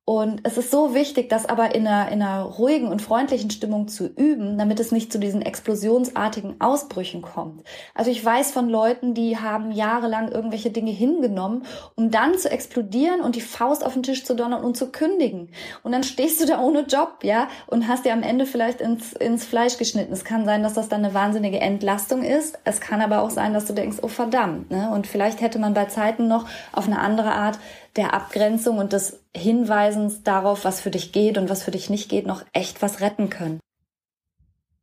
Und 0.06 0.42
es 0.44 0.58
ist 0.58 0.70
so 0.70 0.94
wichtig, 0.94 1.30
das 1.30 1.46
aber 1.46 1.74
in 1.76 1.88
einer, 1.88 2.12
in 2.12 2.22
einer 2.22 2.42
ruhigen 2.42 2.90
und 2.90 3.02
freundlichen 3.02 3.50
Stimmung 3.50 3.88
zu 3.88 4.08
üben, 4.08 4.58
damit 4.58 4.82
es 4.82 4.92
nicht 4.92 5.14
zu 5.14 5.18
diesen 5.18 5.42
explosionsartigen 5.42 6.60
Ausbrüchen 6.60 7.22
kommt. 7.22 7.64
Also 7.96 8.12
ich 8.12 8.24
weiß 8.24 8.52
von 8.52 8.68
Leuten, 8.68 9.14
die 9.14 9.38
haben 9.38 9.72
jahrelang 9.72 10.30
irgendwelche 10.30 10.72
Dinge 10.72 10.92
hingenommen, 10.92 11.64
um 11.96 12.12
dann 12.12 12.38
zu 12.38 12.52
explodieren 12.52 13.22
und 13.22 13.38
die 13.38 13.42
Faust 13.42 13.86
auf 13.86 13.94
den 13.94 14.04
Tisch 14.04 14.26
zu 14.26 14.36
donnern 14.36 14.66
und 14.66 14.76
zu 14.76 14.92
kündigen. 14.92 15.52
Und 15.84 15.94
dann 15.94 16.04
stehst 16.04 16.42
du 16.42 16.46
da 16.46 16.60
ohne 16.60 16.82
Job, 16.82 17.20
ja, 17.24 17.48
und 17.68 17.88
hast 17.88 18.04
dir 18.04 18.12
am 18.12 18.24
Ende 18.24 18.46
vielleicht 18.46 18.82
ins, 18.82 19.14
ins 19.14 19.46
Fleisch 19.46 19.78
geschnitten. 19.78 20.12
Es 20.12 20.26
kann 20.26 20.44
sein, 20.44 20.64
dass 20.64 20.74
das 20.74 20.90
dann 20.90 21.06
eine 21.06 21.14
wahnsinnige 21.14 21.62
Entlastung 21.62 22.24
ist. 22.24 22.60
Es 22.66 22.82
kann 22.82 23.00
aber 23.00 23.22
auch 23.22 23.30
sein, 23.30 23.54
dass 23.54 23.68
du 23.68 23.74
denkst, 23.74 24.00
oh 24.02 24.10
verdammt, 24.10 24.70
ne? 24.70 24.92
Und 24.94 25.08
vielleicht 25.08 25.40
hätte 25.40 25.60
man 25.60 25.74
bei 25.74 25.86
Zeiten 25.86 26.28
noch 26.28 26.46
auf 26.74 26.88
eine 26.88 27.00
andere 27.00 27.32
Art 27.32 27.58
der 27.96 28.14
Abgrenzung 28.14 28.78
und 28.78 28.94
des 28.94 29.24
Hinweisens 29.36 30.24
darauf, 30.24 30.66
was 30.66 30.82
für 30.82 30.92
dich 30.92 31.12
geht 31.12 31.38
und 31.38 31.50
was 31.50 31.64
für 31.64 31.72
dich 31.72 31.90
nicht 31.90 32.10
geht, 32.10 32.26
noch 32.26 32.44
echt 32.54 32.82
was 32.82 33.02
retten 33.02 33.30
können. 33.30 33.60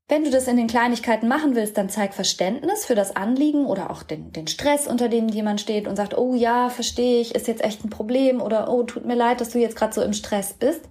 Wenn 0.09 0.25
du 0.25 0.31
das 0.31 0.49
in 0.49 0.57
den 0.57 0.67
Kleinigkeiten 0.67 1.29
machen 1.29 1.55
willst, 1.55 1.79
dann 1.79 1.89
zeig 1.89 2.15
Verständnis 2.15 2.85
für 2.85 2.97
das 2.97 3.15
Anliegen 3.15 3.65
oder 3.67 3.91
auch 3.91 4.03
den, 4.03 4.33
den 4.33 4.49
Stress, 4.49 4.89
unter 4.89 5.09
dem 5.09 5.29
jemand 5.29 5.61
steht 5.61 5.87
und 5.87 5.95
sagt, 5.95 6.19
oh 6.19 6.35
ja, 6.35 6.69
verstehe 6.69 7.21
ich, 7.21 7.35
ist 7.35 7.47
jetzt 7.47 7.63
echt 7.63 7.85
ein 7.85 7.91
Problem 7.91 8.41
oder 8.43 8.69
oh, 8.73 8.83
tut 8.83 9.05
mir 9.05 9.15
leid, 9.15 9.41
dass 9.41 9.51
du 9.51 9.61
jetzt 9.61 9.77
gerade 9.77 9.93
so 9.93 10.03
im 10.03 10.13
Stress 10.13 10.55
bist. 10.55 10.89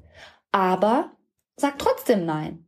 Aber 0.54 1.12
sag 1.58 1.78
trotzdem 1.80 2.26
nein. 2.26 2.66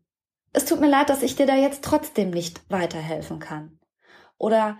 Es 0.51 0.65
tut 0.65 0.81
mir 0.81 0.89
leid, 0.89 1.09
dass 1.09 1.23
ich 1.23 1.37
dir 1.37 1.45
da 1.45 1.55
jetzt 1.55 1.85
trotzdem 1.85 2.31
nicht 2.31 2.61
weiterhelfen 2.69 3.39
kann. 3.39 3.79
Oder 4.37 4.77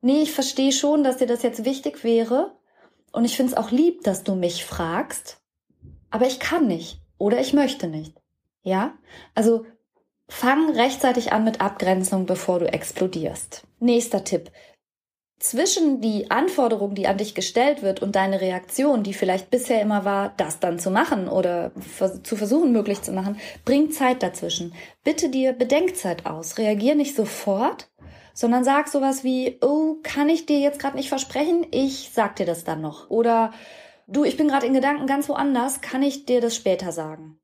nee, 0.00 0.22
ich 0.22 0.32
verstehe 0.32 0.72
schon, 0.72 1.04
dass 1.04 1.18
dir 1.18 1.26
das 1.26 1.42
jetzt 1.42 1.66
wichtig 1.66 2.02
wäre, 2.02 2.58
und 3.12 3.24
ich 3.24 3.36
finde 3.36 3.52
es 3.52 3.58
auch 3.58 3.70
lieb, 3.70 4.02
dass 4.02 4.24
du 4.24 4.34
mich 4.34 4.64
fragst, 4.64 5.40
aber 6.10 6.26
ich 6.26 6.40
kann 6.40 6.66
nicht 6.66 7.00
oder 7.18 7.40
ich 7.40 7.52
möchte 7.52 7.86
nicht. 7.86 8.20
Ja? 8.62 8.94
Also 9.34 9.66
fang 10.28 10.70
rechtzeitig 10.70 11.32
an 11.32 11.44
mit 11.44 11.60
Abgrenzung, 11.60 12.26
bevor 12.26 12.58
du 12.60 12.72
explodierst. 12.72 13.66
Nächster 13.78 14.24
Tipp. 14.24 14.50
Zwischen 15.38 16.02
die 16.02 16.30
Anforderung, 16.30 16.94
die 16.94 17.06
an 17.06 17.16
dich 17.16 17.34
gestellt 17.34 17.82
wird 17.82 18.02
und 18.02 18.14
deine 18.14 18.42
Reaktion, 18.42 19.02
die 19.02 19.14
vielleicht 19.14 19.50
bisher 19.50 19.80
immer 19.80 20.04
war, 20.04 20.34
das 20.36 20.60
dann 20.60 20.78
zu 20.78 20.90
machen 20.90 21.28
oder 21.28 21.72
zu 22.22 22.36
versuchen 22.36 22.72
möglich 22.72 23.00
zu 23.00 23.12
machen, 23.12 23.38
bring 23.64 23.90
Zeit 23.90 24.22
dazwischen. 24.22 24.74
Bitte 25.02 25.30
dir 25.30 25.54
Bedenkzeit 25.54 26.26
aus. 26.26 26.58
Reagier 26.58 26.94
nicht 26.94 27.16
sofort, 27.16 27.88
sondern 28.32 28.64
sag 28.64 28.88
sowas 28.88 29.24
wie, 29.24 29.58
oh, 29.62 29.96
kann 30.02 30.28
ich 30.28 30.46
dir 30.46 30.58
jetzt 30.58 30.78
gerade 30.78 30.96
nicht 30.96 31.08
versprechen, 31.08 31.66
ich 31.70 32.10
sag 32.12 32.36
dir 32.36 32.46
das 32.46 32.64
dann 32.64 32.80
noch. 32.80 33.10
Oder 33.10 33.52
du, 34.06 34.24
ich 34.24 34.36
bin 34.36 34.48
gerade 34.48 34.66
in 34.66 34.74
Gedanken 34.74 35.06
ganz 35.06 35.28
woanders, 35.28 35.80
kann 35.80 36.02
ich 36.02 36.26
dir 36.26 36.40
das 36.40 36.56
später 36.56 36.92
sagen? 36.92 37.40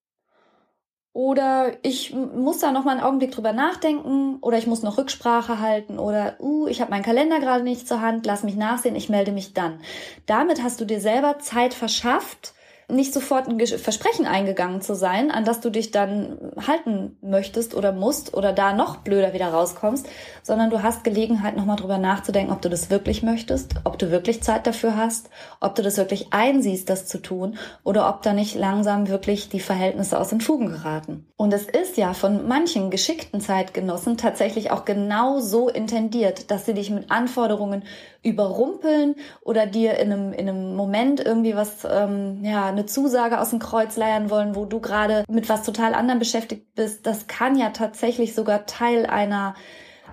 Oder 1.16 1.72
ich 1.82 2.12
muss 2.12 2.58
da 2.58 2.72
noch 2.72 2.84
mal 2.84 2.90
einen 2.90 3.00
Augenblick 3.00 3.30
drüber 3.30 3.54
nachdenken 3.54 4.36
oder 4.42 4.58
ich 4.58 4.66
muss 4.66 4.82
noch 4.82 4.98
Rücksprache 4.98 5.60
halten 5.60 5.98
oder 5.98 6.36
uh, 6.40 6.66
ich 6.66 6.82
habe 6.82 6.90
meinen 6.90 7.04
Kalender 7.04 7.40
gerade 7.40 7.64
nicht 7.64 7.88
zur 7.88 8.02
Hand, 8.02 8.26
lass 8.26 8.42
mich 8.42 8.54
nachsehen, 8.54 8.94
ich 8.94 9.08
melde 9.08 9.32
mich 9.32 9.54
dann. 9.54 9.80
Damit 10.26 10.62
hast 10.62 10.78
du 10.78 10.84
dir 10.84 11.00
selber 11.00 11.38
Zeit 11.38 11.72
verschafft, 11.72 12.52
nicht 12.88 13.12
sofort 13.12 13.48
ein 13.48 13.58
Versprechen 13.66 14.26
eingegangen 14.26 14.80
zu 14.80 14.94
sein, 14.94 15.32
an 15.32 15.44
das 15.44 15.60
du 15.60 15.70
dich 15.70 15.90
dann 15.90 16.38
halten 16.64 17.16
möchtest 17.20 17.74
oder 17.74 17.92
musst 17.92 18.32
oder 18.34 18.52
da 18.52 18.72
noch 18.72 18.98
blöder 18.98 19.32
wieder 19.32 19.48
rauskommst, 19.48 20.08
sondern 20.42 20.70
du 20.70 20.82
hast 20.82 21.02
Gelegenheit, 21.02 21.56
nochmal 21.56 21.76
drüber 21.76 21.98
nachzudenken, 21.98 22.52
ob 22.52 22.62
du 22.62 22.68
das 22.68 22.88
wirklich 22.88 23.24
möchtest, 23.24 23.74
ob 23.82 23.98
du 23.98 24.12
wirklich 24.12 24.42
Zeit 24.42 24.66
dafür 24.68 24.96
hast, 24.96 25.30
ob 25.60 25.74
du 25.74 25.82
das 25.82 25.96
wirklich 25.96 26.32
einsiehst, 26.32 26.88
das 26.88 27.06
zu 27.06 27.18
tun 27.18 27.58
oder 27.82 28.08
ob 28.08 28.22
da 28.22 28.32
nicht 28.32 28.54
langsam 28.54 29.08
wirklich 29.08 29.48
die 29.48 29.60
Verhältnisse 29.60 30.20
aus 30.20 30.28
den 30.28 30.40
Fugen 30.40 30.68
geraten. 30.68 31.26
Und 31.36 31.52
es 31.52 31.66
ist 31.66 31.96
ja 31.96 32.14
von 32.14 32.46
manchen 32.46 32.90
geschickten 32.90 33.40
Zeitgenossen 33.40 34.16
tatsächlich 34.16 34.70
auch 34.70 34.84
genau 34.84 35.40
so 35.40 35.68
intendiert, 35.68 36.50
dass 36.52 36.66
sie 36.66 36.74
dich 36.74 36.90
mit 36.90 37.10
Anforderungen 37.10 37.82
überrumpeln 38.26 39.14
oder 39.40 39.66
dir 39.66 39.98
in 39.98 40.12
einem, 40.12 40.32
in 40.32 40.48
einem 40.48 40.74
Moment 40.74 41.24
irgendwie 41.24 41.54
was, 41.54 41.86
ähm, 41.88 42.42
ja, 42.42 42.66
eine 42.66 42.86
Zusage 42.86 43.40
aus 43.40 43.50
dem 43.50 43.60
Kreuz 43.60 43.96
leiern 43.96 44.30
wollen, 44.30 44.56
wo 44.56 44.64
du 44.64 44.80
gerade 44.80 45.24
mit 45.28 45.48
was 45.48 45.62
total 45.62 45.94
anderem 45.94 46.18
beschäftigt 46.18 46.74
bist. 46.74 47.06
Das 47.06 47.26
kann 47.28 47.56
ja 47.56 47.70
tatsächlich 47.70 48.34
sogar 48.34 48.66
Teil 48.66 49.06
einer 49.06 49.54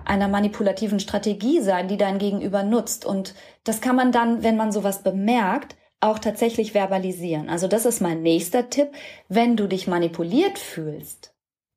einer 0.06 0.28
manipulativen 0.28 1.00
Strategie 1.00 1.60
sein, 1.60 1.88
die 1.88 1.96
dein 1.96 2.18
Gegenüber 2.18 2.62
nutzt. 2.62 3.06
Und 3.06 3.34
das 3.64 3.80
kann 3.80 3.96
man 3.96 4.12
dann, 4.12 4.42
wenn 4.42 4.56
man 4.56 4.70
sowas 4.70 5.02
bemerkt, 5.02 5.76
auch 6.00 6.18
tatsächlich 6.18 6.72
verbalisieren. 6.72 7.48
Also 7.48 7.68
das 7.68 7.86
ist 7.86 8.02
mein 8.02 8.22
nächster 8.22 8.68
Tipp. 8.68 8.88
Wenn 9.28 9.56
du 9.56 9.66
dich 9.66 9.86
manipuliert 9.86 10.58
fühlst, 10.58 11.33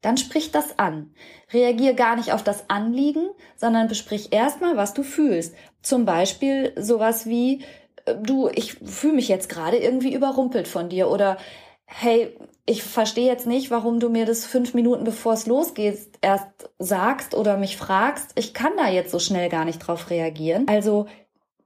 dann 0.07 0.15
sprich 0.15 0.51
das 0.51 0.79
an. 0.79 1.11
Reagier 1.51 1.93
gar 1.93 2.15
nicht 2.15 2.31
auf 2.31 2.41
das 2.41 2.69
Anliegen, 2.69 3.27
sondern 3.57 3.89
besprich 3.89 4.31
erstmal, 4.31 4.77
was 4.77 4.93
du 4.93 5.03
fühlst. 5.03 5.53
Zum 5.81 6.05
Beispiel 6.05 6.71
sowas 6.77 7.25
wie, 7.25 7.65
äh, 8.05 8.15
du, 8.15 8.47
ich 8.47 8.75
fühle 8.75 9.15
mich 9.15 9.27
jetzt 9.27 9.49
gerade 9.49 9.75
irgendwie 9.75 10.13
überrumpelt 10.13 10.69
von 10.69 10.87
dir 10.87 11.11
oder 11.11 11.37
hey, 11.85 12.33
ich 12.65 12.83
verstehe 12.83 13.27
jetzt 13.27 13.47
nicht, 13.47 13.69
warum 13.69 13.99
du 13.99 14.09
mir 14.09 14.25
das 14.25 14.45
fünf 14.45 14.73
Minuten 14.73 15.03
bevor 15.03 15.33
es 15.33 15.45
losgeht 15.45 15.97
erst 16.21 16.69
sagst 16.79 17.35
oder 17.35 17.57
mich 17.57 17.75
fragst. 17.75 18.31
Ich 18.35 18.53
kann 18.53 18.77
da 18.77 18.87
jetzt 18.87 19.11
so 19.11 19.19
schnell 19.19 19.49
gar 19.49 19.65
nicht 19.65 19.79
drauf 19.79 20.09
reagieren. 20.09 20.69
Also 20.69 21.07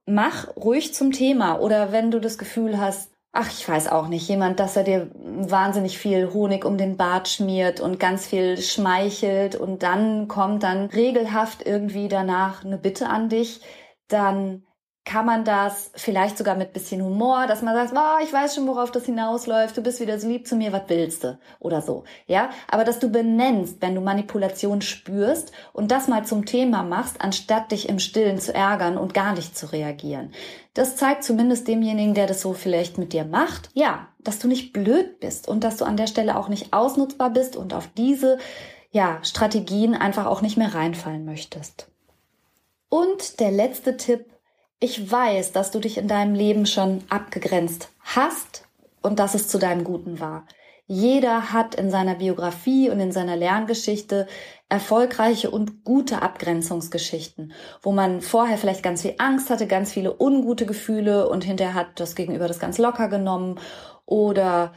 mach 0.07 0.55
ruhig 0.55 0.95
zum 0.95 1.11
Thema 1.11 1.59
oder 1.59 1.91
wenn 1.91 2.09
du 2.09 2.19
das 2.19 2.39
Gefühl 2.39 2.79
hast, 2.79 3.11
ach, 3.31 3.49
ich 3.49 3.67
weiß 3.67 3.87
auch 3.89 4.07
nicht, 4.07 4.27
jemand, 4.27 4.59
dass 4.59 4.75
er 4.75 4.83
dir 4.83 5.09
wahnsinnig 5.15 5.97
viel 5.97 6.33
Honig 6.33 6.65
um 6.65 6.77
den 6.77 6.97
Bart 6.97 7.29
schmiert 7.29 7.79
und 7.79 7.99
ganz 7.99 8.27
viel 8.27 8.57
schmeichelt 8.57 9.55
und 9.55 9.83
dann 9.83 10.27
kommt 10.27 10.63
dann 10.63 10.87
regelhaft 10.87 11.65
irgendwie 11.65 12.07
danach 12.09 12.65
eine 12.65 12.77
Bitte 12.77 13.07
an 13.09 13.29
dich, 13.29 13.61
dann 14.07 14.65
kann 15.03 15.25
man 15.25 15.43
das 15.43 15.91
vielleicht 15.95 16.37
sogar 16.37 16.55
mit 16.55 16.73
bisschen 16.73 17.01
Humor, 17.03 17.47
dass 17.47 17.63
man 17.63 17.73
sagt, 17.73 17.93
oh, 17.95 18.23
ich 18.23 18.31
weiß 18.31 18.53
schon, 18.53 18.67
worauf 18.67 18.91
das 18.91 19.05
hinausläuft, 19.05 19.75
du 19.75 19.81
bist 19.81 19.99
wieder 19.99 20.19
so 20.19 20.27
lieb 20.27 20.47
zu 20.47 20.55
mir, 20.55 20.71
was 20.71 20.83
willst 20.87 21.23
du? 21.23 21.39
Oder 21.59 21.81
so, 21.81 22.03
ja? 22.27 22.51
Aber 22.69 22.83
dass 22.83 22.99
du 22.99 23.09
benennst, 23.09 23.81
wenn 23.81 23.95
du 23.95 24.01
Manipulation 24.01 24.81
spürst 24.81 25.51
und 25.73 25.89
das 25.89 26.07
mal 26.07 26.23
zum 26.23 26.45
Thema 26.45 26.83
machst, 26.83 27.19
anstatt 27.19 27.71
dich 27.71 27.89
im 27.89 27.97
Stillen 27.97 28.39
zu 28.39 28.53
ärgern 28.53 28.97
und 28.97 29.15
gar 29.15 29.33
nicht 29.33 29.57
zu 29.57 29.71
reagieren. 29.71 30.31
Das 30.75 30.95
zeigt 30.97 31.23
zumindest 31.23 31.67
demjenigen, 31.67 32.13
der 32.13 32.27
das 32.27 32.41
so 32.41 32.53
vielleicht 32.53 32.99
mit 32.99 33.11
dir 33.11 33.25
macht, 33.25 33.71
ja, 33.73 34.07
dass 34.19 34.37
du 34.37 34.47
nicht 34.47 34.71
blöd 34.71 35.19
bist 35.19 35.47
und 35.47 35.63
dass 35.63 35.77
du 35.77 35.85
an 35.85 35.97
der 35.97 36.07
Stelle 36.07 36.37
auch 36.37 36.47
nicht 36.47 36.73
ausnutzbar 36.73 37.31
bist 37.31 37.55
und 37.55 37.73
auf 37.73 37.89
diese, 37.97 38.37
ja, 38.91 39.19
Strategien 39.23 39.95
einfach 39.95 40.27
auch 40.27 40.41
nicht 40.41 40.57
mehr 40.57 40.75
reinfallen 40.75 41.25
möchtest. 41.25 41.87
Und 42.87 43.39
der 43.39 43.51
letzte 43.51 43.97
Tipp. 43.97 44.25
Ich 44.83 45.11
weiß, 45.11 45.51
dass 45.51 45.69
du 45.69 45.79
dich 45.79 45.99
in 45.99 46.07
deinem 46.07 46.33
Leben 46.33 46.65
schon 46.65 47.03
abgegrenzt 47.07 47.89
hast 47.99 48.65
und 49.03 49.19
dass 49.19 49.35
es 49.35 49.47
zu 49.47 49.59
deinem 49.59 49.83
Guten 49.83 50.19
war. 50.19 50.47
Jeder 50.87 51.53
hat 51.53 51.75
in 51.75 51.91
seiner 51.91 52.15
Biografie 52.15 52.89
und 52.89 52.99
in 52.99 53.11
seiner 53.11 53.35
Lerngeschichte 53.35 54.25
erfolgreiche 54.69 55.51
und 55.51 55.83
gute 55.83 56.23
Abgrenzungsgeschichten, 56.23 57.53
wo 57.83 57.91
man 57.91 58.21
vorher 58.21 58.57
vielleicht 58.57 58.81
ganz 58.81 59.03
viel 59.03 59.13
Angst 59.19 59.51
hatte, 59.51 59.67
ganz 59.67 59.93
viele 59.93 60.19
ungute 60.19 60.65
Gefühle 60.65 61.29
und 61.29 61.43
hinterher 61.43 61.75
hat 61.75 61.99
das 61.99 62.15
Gegenüber 62.15 62.47
das 62.47 62.59
ganz 62.59 62.79
locker 62.79 63.07
genommen 63.07 63.59
oder 64.07 64.73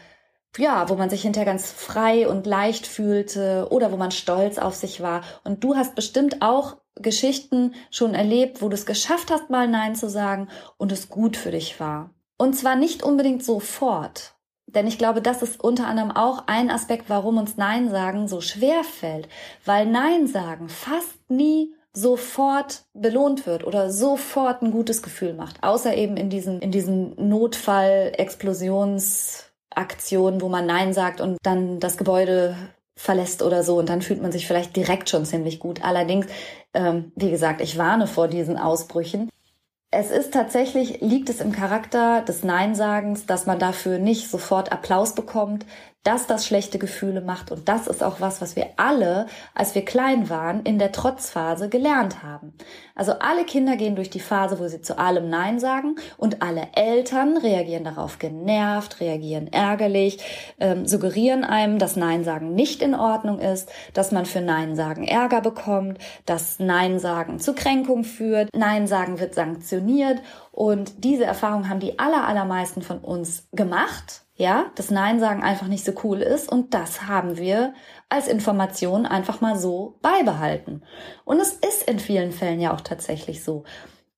ja, 0.58 0.88
wo 0.88 0.94
man 0.94 1.10
sich 1.10 1.22
hinterher 1.22 1.46
ganz 1.46 1.70
frei 1.70 2.28
und 2.28 2.46
leicht 2.46 2.86
fühlte 2.86 3.68
oder 3.70 3.92
wo 3.92 3.96
man 3.96 4.10
stolz 4.10 4.58
auf 4.58 4.74
sich 4.74 5.00
war. 5.00 5.22
Und 5.44 5.64
du 5.64 5.76
hast 5.76 5.94
bestimmt 5.94 6.42
auch 6.42 6.76
Geschichten 6.96 7.74
schon 7.90 8.14
erlebt, 8.14 8.62
wo 8.62 8.68
du 8.68 8.74
es 8.74 8.86
geschafft 8.86 9.30
hast, 9.30 9.50
mal 9.50 9.68
Nein 9.68 9.96
zu 9.96 10.08
sagen 10.08 10.48
und 10.76 10.92
es 10.92 11.08
gut 11.08 11.36
für 11.36 11.50
dich 11.50 11.80
war. 11.80 12.10
Und 12.36 12.54
zwar 12.54 12.76
nicht 12.76 13.02
unbedingt 13.02 13.44
sofort, 13.44 14.34
denn 14.66 14.86
ich 14.86 14.98
glaube, 14.98 15.22
das 15.22 15.42
ist 15.42 15.62
unter 15.62 15.86
anderem 15.86 16.10
auch 16.10 16.44
ein 16.46 16.70
Aspekt, 16.70 17.04
warum 17.08 17.38
uns 17.38 17.56
Nein 17.56 17.90
sagen 17.90 18.28
so 18.28 18.40
schwer 18.40 18.82
fällt. 18.82 19.28
Weil 19.64 19.86
Nein 19.86 20.26
sagen 20.26 20.68
fast 20.68 21.30
nie 21.30 21.72
sofort 21.92 22.84
belohnt 22.92 23.46
wird 23.46 23.64
oder 23.64 23.90
sofort 23.90 24.62
ein 24.62 24.72
gutes 24.72 25.02
Gefühl 25.02 25.34
macht. 25.34 25.62
Außer 25.62 25.94
eben 25.96 26.16
in 26.16 26.28
diesen, 26.28 26.60
in 26.60 26.72
diesen 26.72 27.14
Notfall-Explosionsaktionen, 29.74 30.40
wo 30.40 30.48
man 30.48 30.66
Nein 30.66 30.92
sagt 30.92 31.20
und 31.20 31.38
dann 31.42 31.80
das 31.80 31.96
Gebäude 31.96 32.56
verlässt 32.96 33.42
oder 33.42 33.62
so 33.62 33.78
und 33.78 33.88
dann 33.88 34.02
fühlt 34.02 34.22
man 34.22 34.32
sich 34.32 34.46
vielleicht 34.46 34.76
direkt 34.76 35.10
schon 35.10 35.24
ziemlich 35.24 35.58
gut. 35.58 35.84
Allerdings, 35.84 36.26
ähm, 36.74 37.12
wie 37.16 37.30
gesagt, 37.30 37.60
ich 37.60 37.76
warne 37.76 38.06
vor 38.06 38.28
diesen 38.28 38.56
Ausbrüchen 38.56 39.30
es 39.96 40.10
ist 40.10 40.34
tatsächlich, 40.34 41.00
liegt 41.00 41.28
es 41.28 41.40
im 41.40 41.52
Charakter 41.52 42.22
des 42.22 42.42
Neinsagens, 42.42 43.26
dass 43.26 43.46
man 43.46 43.58
dafür 43.58 43.98
nicht 43.98 44.28
sofort 44.28 44.72
Applaus 44.72 45.14
bekommt, 45.14 45.64
dass 46.04 46.26
das 46.26 46.46
schlechte 46.46 46.78
Gefühle 46.78 47.22
macht. 47.22 47.50
Und 47.50 47.68
das 47.68 47.86
ist 47.86 48.04
auch 48.04 48.20
was, 48.20 48.40
was 48.40 48.56
wir 48.56 48.68
alle, 48.76 49.26
als 49.54 49.74
wir 49.74 49.84
klein 49.84 50.28
waren, 50.28 50.62
in 50.62 50.78
der 50.78 50.92
Trotzphase 50.92 51.68
gelernt 51.70 52.22
haben. 52.22 52.52
Also 52.94 53.12
alle 53.18 53.44
Kinder 53.44 53.76
gehen 53.76 53.96
durch 53.96 54.10
die 54.10 54.20
Phase, 54.20 54.60
wo 54.60 54.68
sie 54.68 54.82
zu 54.82 54.98
allem 54.98 55.28
Nein 55.28 55.58
sagen 55.58 55.96
und 56.16 56.42
alle 56.42 56.68
Eltern 56.74 57.38
reagieren 57.38 57.84
darauf 57.84 58.18
genervt, 58.18 59.00
reagieren 59.00 59.52
ärgerlich, 59.52 60.18
ähm, 60.60 60.86
suggerieren 60.86 61.42
einem, 61.42 61.78
dass 61.78 61.96
Nein 61.96 62.22
sagen 62.22 62.54
nicht 62.54 62.82
in 62.82 62.94
Ordnung 62.94 63.38
ist, 63.40 63.70
dass 63.94 64.12
man 64.12 64.26
für 64.26 64.42
Nein 64.42 64.76
sagen 64.76 65.08
Ärger 65.08 65.40
bekommt, 65.40 65.98
dass 66.26 66.58
Nein 66.58 66.98
sagen 66.98 67.40
zu 67.40 67.54
Kränkung 67.54 68.04
führt, 68.04 68.50
Nein 68.54 68.86
sagen 68.86 69.18
wird 69.18 69.34
sanktioniert 69.34 70.20
und 70.52 71.02
diese 71.02 71.24
Erfahrung 71.24 71.68
haben 71.68 71.80
die 71.80 71.98
aller, 71.98 72.28
allermeisten 72.28 72.82
von 72.82 72.98
uns 72.98 73.48
gemacht 73.52 74.23
ja, 74.36 74.72
das 74.74 74.90
Nein 74.90 75.20
sagen 75.20 75.42
einfach 75.42 75.68
nicht 75.68 75.84
so 75.84 75.92
cool 76.02 76.20
ist 76.20 76.50
und 76.50 76.74
das 76.74 77.06
haben 77.06 77.36
wir 77.36 77.72
als 78.08 78.26
Information 78.26 79.06
einfach 79.06 79.40
mal 79.40 79.56
so 79.56 79.98
beibehalten. 80.02 80.82
Und 81.24 81.38
es 81.40 81.52
ist 81.52 81.88
in 81.88 82.00
vielen 82.00 82.32
Fällen 82.32 82.60
ja 82.60 82.74
auch 82.74 82.80
tatsächlich 82.80 83.44
so. 83.44 83.62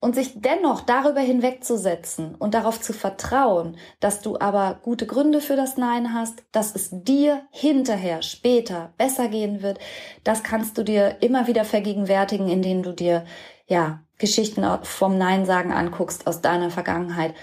Und 0.01 0.15
sich 0.15 0.41
dennoch 0.41 0.83
darüber 0.83 1.21
hinwegzusetzen 1.21 2.35
und 2.35 2.55
darauf 2.55 2.81
zu 2.81 2.93
vertrauen, 2.93 3.77
dass 4.01 4.21
du 4.21 4.39
aber 4.39 4.79
gute 4.83 5.07
Gründe 5.07 5.41
für 5.41 5.57
das 5.57 5.77
Nein 5.77 6.15
hast, 6.15 6.45
dass 6.53 6.75
es 6.75 6.91
dir 6.93 7.43
hinterher, 7.51 8.23
später 8.23 8.95
besser 8.99 9.29
gehen 9.29 9.63
wird, 9.63 9.79
das 10.23 10.43
kannst 10.43 10.79
du 10.79 10.83
dir 10.83 11.19
immer 11.21 11.47
wieder 11.47 11.65
vergegenwärtigen, 11.65 12.49
indem 12.49 12.83
du 12.83 12.93
dir, 12.93 13.25
ja, 13.67 14.01
Geschichten 14.19 14.65
vom 14.83 15.19
Nein 15.19 15.45
sagen 15.45 15.73
anguckst 15.73 16.27
aus 16.27 16.41
deiner 16.41 16.71
Vergangenheit, 16.71 17.35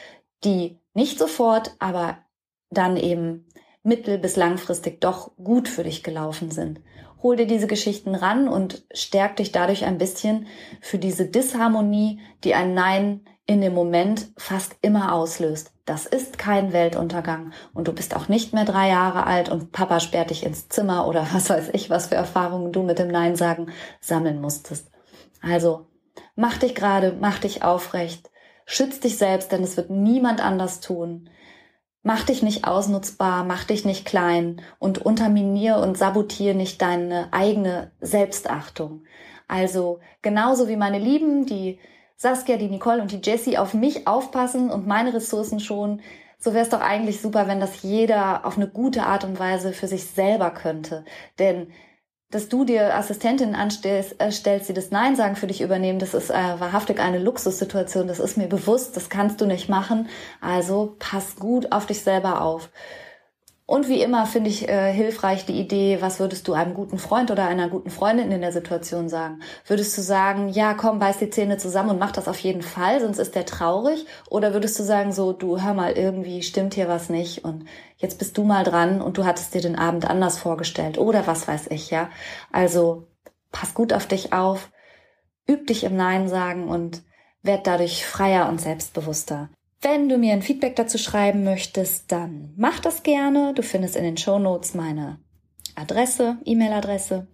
die 0.43 0.79
nicht 0.93 1.19
sofort, 1.19 1.75
aber 1.79 2.17
dann 2.73 2.97
eben 2.97 3.45
mittel- 3.83 4.17
bis 4.17 4.35
langfristig 4.35 5.01
doch 5.01 5.31
gut 5.37 5.67
für 5.67 5.83
dich 5.83 6.03
gelaufen 6.03 6.51
sind. 6.51 6.81
Hol 7.21 7.37
dir 7.37 7.47
diese 7.47 7.67
Geschichten 7.67 8.15
ran 8.15 8.47
und 8.47 8.83
stärk 8.93 9.37
dich 9.37 9.51
dadurch 9.51 9.85
ein 9.85 9.97
bisschen 9.97 10.47
für 10.81 10.97
diese 10.97 11.25
Disharmonie, 11.25 12.19
die 12.43 12.53
ein 12.53 12.73
Nein 12.73 13.21
in 13.45 13.61
dem 13.61 13.73
Moment 13.73 14.31
fast 14.37 14.75
immer 14.81 15.13
auslöst. 15.13 15.71
Das 15.85 16.05
ist 16.05 16.37
kein 16.37 16.71
Weltuntergang 16.71 17.51
und 17.73 17.87
du 17.87 17.93
bist 17.93 18.15
auch 18.15 18.29
nicht 18.29 18.53
mehr 18.53 18.63
drei 18.63 18.89
Jahre 18.89 19.25
alt 19.25 19.49
und 19.49 19.73
Papa 19.73 19.99
sperrt 19.99 20.29
dich 20.29 20.45
ins 20.45 20.69
Zimmer 20.69 21.07
oder 21.07 21.27
was 21.33 21.49
weiß 21.49 21.69
ich, 21.73 21.89
was 21.89 22.07
für 22.07 22.15
Erfahrungen 22.15 22.71
du 22.71 22.83
mit 22.83 22.99
dem 22.99 23.09
Nein 23.09 23.35
sagen 23.35 23.67
sammeln 23.99 24.39
musstest. 24.39 24.89
Also 25.41 25.87
mach 26.35 26.57
dich 26.57 26.73
gerade, 26.73 27.15
mach 27.19 27.39
dich 27.39 27.63
aufrecht, 27.63 28.31
schütz 28.65 29.01
dich 29.01 29.17
selbst, 29.17 29.51
denn 29.51 29.63
es 29.63 29.75
wird 29.75 29.89
niemand 29.89 30.43
anders 30.43 30.79
tun. 30.79 31.29
Mach 32.05 32.25
dich 32.25 32.43
nicht 32.43 32.67
ausnutzbar, 32.67 33.45
mach 33.45 33.63
dich 33.63 33.85
nicht 33.85 34.05
klein 34.05 34.61
und 34.77 34.99
unterminier 34.99 35.77
und 35.77 35.97
sabotier 35.97 36.53
nicht 36.53 36.81
deine 36.81 37.29
eigene 37.31 37.91
Selbstachtung. 38.01 39.05
Also 39.47 39.99
genauso 40.21 40.67
wie 40.67 40.75
meine 40.75 40.99
Lieben, 40.99 41.45
die 41.45 41.79
Saskia, 42.17 42.57
die 42.57 42.69
Nicole 42.69 43.01
und 43.01 43.11
die 43.11 43.21
Jessie 43.23 43.57
auf 43.57 43.73
mich 43.73 44.05
aufpassen 44.05 44.69
und 44.69 44.85
meine 44.85 45.13
Ressourcen 45.13 45.61
schon, 45.61 46.01
so 46.39 46.53
wäre 46.53 46.63
es 46.63 46.69
doch 46.69 46.81
eigentlich 46.81 47.21
super, 47.21 47.47
wenn 47.47 47.61
das 47.61 47.83
jeder 47.83 48.45
auf 48.45 48.57
eine 48.57 48.67
gute 48.67 49.03
Art 49.03 49.23
und 49.23 49.39
Weise 49.39 49.71
für 49.71 49.87
sich 49.87 50.05
selber 50.05 50.51
könnte. 50.51 51.05
Denn 51.39 51.71
dass 52.33 52.49
du 52.49 52.65
dir 52.65 52.95
Assistentinnen 52.95 53.55
anstellst, 53.55 54.19
äh, 54.19 54.31
stellst, 54.31 54.69
die 54.69 54.73
das 54.73 54.91
Nein 54.91 55.15
sagen 55.15 55.35
für 55.35 55.47
dich 55.47 55.61
übernehmen, 55.61 55.99
das 55.99 56.13
ist 56.13 56.29
äh, 56.29 56.33
wahrhaftig 56.33 56.99
eine 56.99 57.19
Luxussituation. 57.19 58.07
Das 58.07 58.19
ist 58.19 58.37
mir 58.37 58.47
bewusst, 58.47 58.97
das 58.97 59.09
kannst 59.09 59.39
du 59.39 59.45
nicht 59.45 59.69
machen. 59.69 60.09
Also 60.41 60.95
pass 60.99 61.35
gut 61.35 61.71
auf 61.71 61.85
dich 61.85 62.01
selber 62.01 62.41
auf. 62.41 62.69
Und 63.65 63.87
wie 63.87 64.01
immer 64.01 64.25
finde 64.25 64.49
ich 64.49 64.67
äh, 64.67 64.91
hilfreich 64.91 65.45
die 65.45 65.57
Idee, 65.57 66.01
was 66.01 66.19
würdest 66.19 66.49
du 66.49 66.53
einem 66.53 66.73
guten 66.73 66.97
Freund 66.97 67.31
oder 67.31 67.47
einer 67.47 67.69
guten 67.69 67.89
Freundin 67.89 68.29
in 68.29 68.41
der 68.41 68.51
Situation 68.51 69.07
sagen? 69.07 69.41
Würdest 69.65 69.97
du 69.97 70.01
sagen, 70.01 70.49
ja, 70.49 70.73
komm, 70.73 70.99
beiß 70.99 71.19
die 71.19 71.29
Zähne 71.29 71.57
zusammen 71.57 71.91
und 71.91 71.99
mach 71.99 72.11
das 72.11 72.27
auf 72.27 72.39
jeden 72.39 72.61
Fall, 72.61 72.99
sonst 72.99 73.19
ist 73.19 73.35
der 73.35 73.45
traurig? 73.45 74.05
Oder 74.29 74.53
würdest 74.53 74.77
du 74.79 74.83
sagen, 74.83 75.13
so, 75.13 75.31
du 75.31 75.61
hör 75.61 75.73
mal, 75.73 75.93
irgendwie 75.93 76.43
stimmt 76.43 76.73
hier 76.73 76.89
was 76.89 77.09
nicht 77.09 77.45
und 77.45 77.63
jetzt 77.95 78.19
bist 78.19 78.37
du 78.37 78.43
mal 78.43 78.65
dran 78.65 79.01
und 79.01 79.17
du 79.17 79.23
hattest 79.23 79.53
dir 79.53 79.61
den 79.61 79.77
Abend 79.77 80.09
anders 80.09 80.37
vorgestellt 80.37 80.97
oder 80.97 81.25
was 81.25 81.47
weiß 81.47 81.67
ich, 81.67 81.89
ja? 81.89 82.09
Also 82.51 83.07
pass 83.53 83.73
gut 83.73 83.93
auf 83.93 84.07
dich 84.07 84.33
auf, 84.33 84.71
üb 85.49 85.67
dich 85.67 85.85
im 85.85 85.95
Nein 85.95 86.27
sagen 86.27 86.67
und 86.67 87.03
werd 87.43 87.65
dadurch 87.65 88.05
freier 88.05 88.49
und 88.49 88.59
selbstbewusster. 88.59 89.49
Wenn 89.83 90.07
du 90.07 90.17
mir 90.17 90.31
ein 90.31 90.41
Feedback 90.41 90.77
dazu 90.77 90.97
schreiben 90.97 91.43
möchtest, 91.43 92.09
dann 92.09 92.53
mach 92.55 92.79
das 92.79 93.03
gerne. 93.03 93.53
Du 93.53 93.61
findest 93.63 93.97
in 93.97 94.03
den 94.05 94.15
Show 94.15 94.39
Notes 94.39 94.73
meine 94.73 95.19
Adresse, 95.75 96.37
E-Mail-Adresse. 96.45 97.27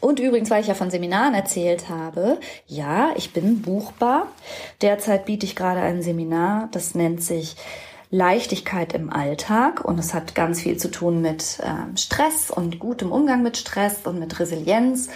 Und 0.00 0.18
übrigens, 0.18 0.48
weil 0.48 0.62
ich 0.62 0.68
ja 0.68 0.74
von 0.74 0.90
Seminaren 0.90 1.34
erzählt 1.34 1.90
habe, 1.90 2.40
ja, 2.66 3.10
ich 3.16 3.34
bin 3.34 3.60
buchbar. 3.60 4.28
Derzeit 4.80 5.26
biete 5.26 5.44
ich 5.44 5.54
gerade 5.54 5.80
ein 5.80 6.00
Seminar, 6.00 6.70
das 6.72 6.94
nennt 6.94 7.22
sich 7.22 7.56
Leichtigkeit 8.10 8.94
im 8.94 9.10
Alltag 9.10 9.84
und 9.84 9.98
es 9.98 10.14
hat 10.14 10.34
ganz 10.34 10.62
viel 10.62 10.78
zu 10.78 10.90
tun 10.90 11.20
mit 11.20 11.58
äh, 11.60 11.98
Stress 11.98 12.50
und 12.50 12.78
gutem 12.78 13.12
Umgang 13.12 13.42
mit 13.42 13.58
Stress 13.58 14.06
und 14.06 14.18
mit 14.18 14.38
Resilienz 14.40 15.10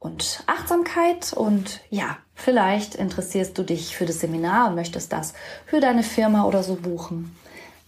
und 0.00 0.42
Achtsamkeit. 0.46 1.32
Und 1.32 1.80
ja, 1.90 2.18
vielleicht 2.34 2.96
interessierst 2.96 3.56
du 3.56 3.62
dich 3.62 3.96
für 3.96 4.06
das 4.06 4.18
Seminar 4.18 4.68
und 4.68 4.74
möchtest 4.74 5.12
das 5.12 5.34
für 5.66 5.78
deine 5.78 6.02
Firma 6.02 6.44
oder 6.44 6.64
so 6.64 6.74
buchen. 6.74 7.36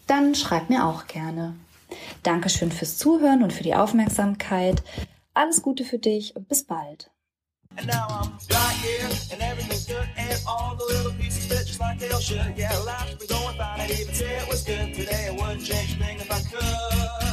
Dann 0.06 0.36
schreib 0.36 0.70
mir 0.70 0.86
auch 0.86 1.06
gerne. 1.08 1.56
Dankeschön 2.22 2.70
fürs 2.70 2.96
Zuhören 2.96 3.42
und 3.42 3.52
für 3.52 3.64
die 3.64 3.74
Aufmerksamkeit. 3.74 4.82
Alles 5.34 5.62
Gute 5.62 5.84
für 5.84 5.98
dich 5.98 6.36
und 6.36 6.48
bis 6.48 6.64
bald. 6.64 7.10
And 7.76 7.86
now 7.86 8.06
I'm 8.06 8.32
right 8.50 8.76
here, 8.84 9.08
and 9.32 9.40
everything's 9.40 9.86
good, 9.86 10.06
and 10.18 10.38
all 10.46 10.76
the 10.76 10.94
little 10.94 11.12
pieces 11.12 11.46
fit 11.46 11.66
just 11.66 11.80
like 11.80 11.98
they 11.98 12.10
all 12.10 12.20
should. 12.20 12.52
Yeah, 12.54 12.70
life's 12.84 13.14
been 13.14 13.28
going 13.28 13.56
fine, 13.56 13.80
I'd 13.80 13.90
even 13.90 14.14
say 14.14 14.36
it 14.36 14.46
was 14.46 14.62
good 14.62 14.94
today. 14.94 15.28
I 15.28 15.30
wouldn't 15.30 15.64
change 15.64 15.94
a 15.94 16.04
thing 16.04 16.20
if 16.20 16.30
I 16.30 16.40
could. 16.50 17.31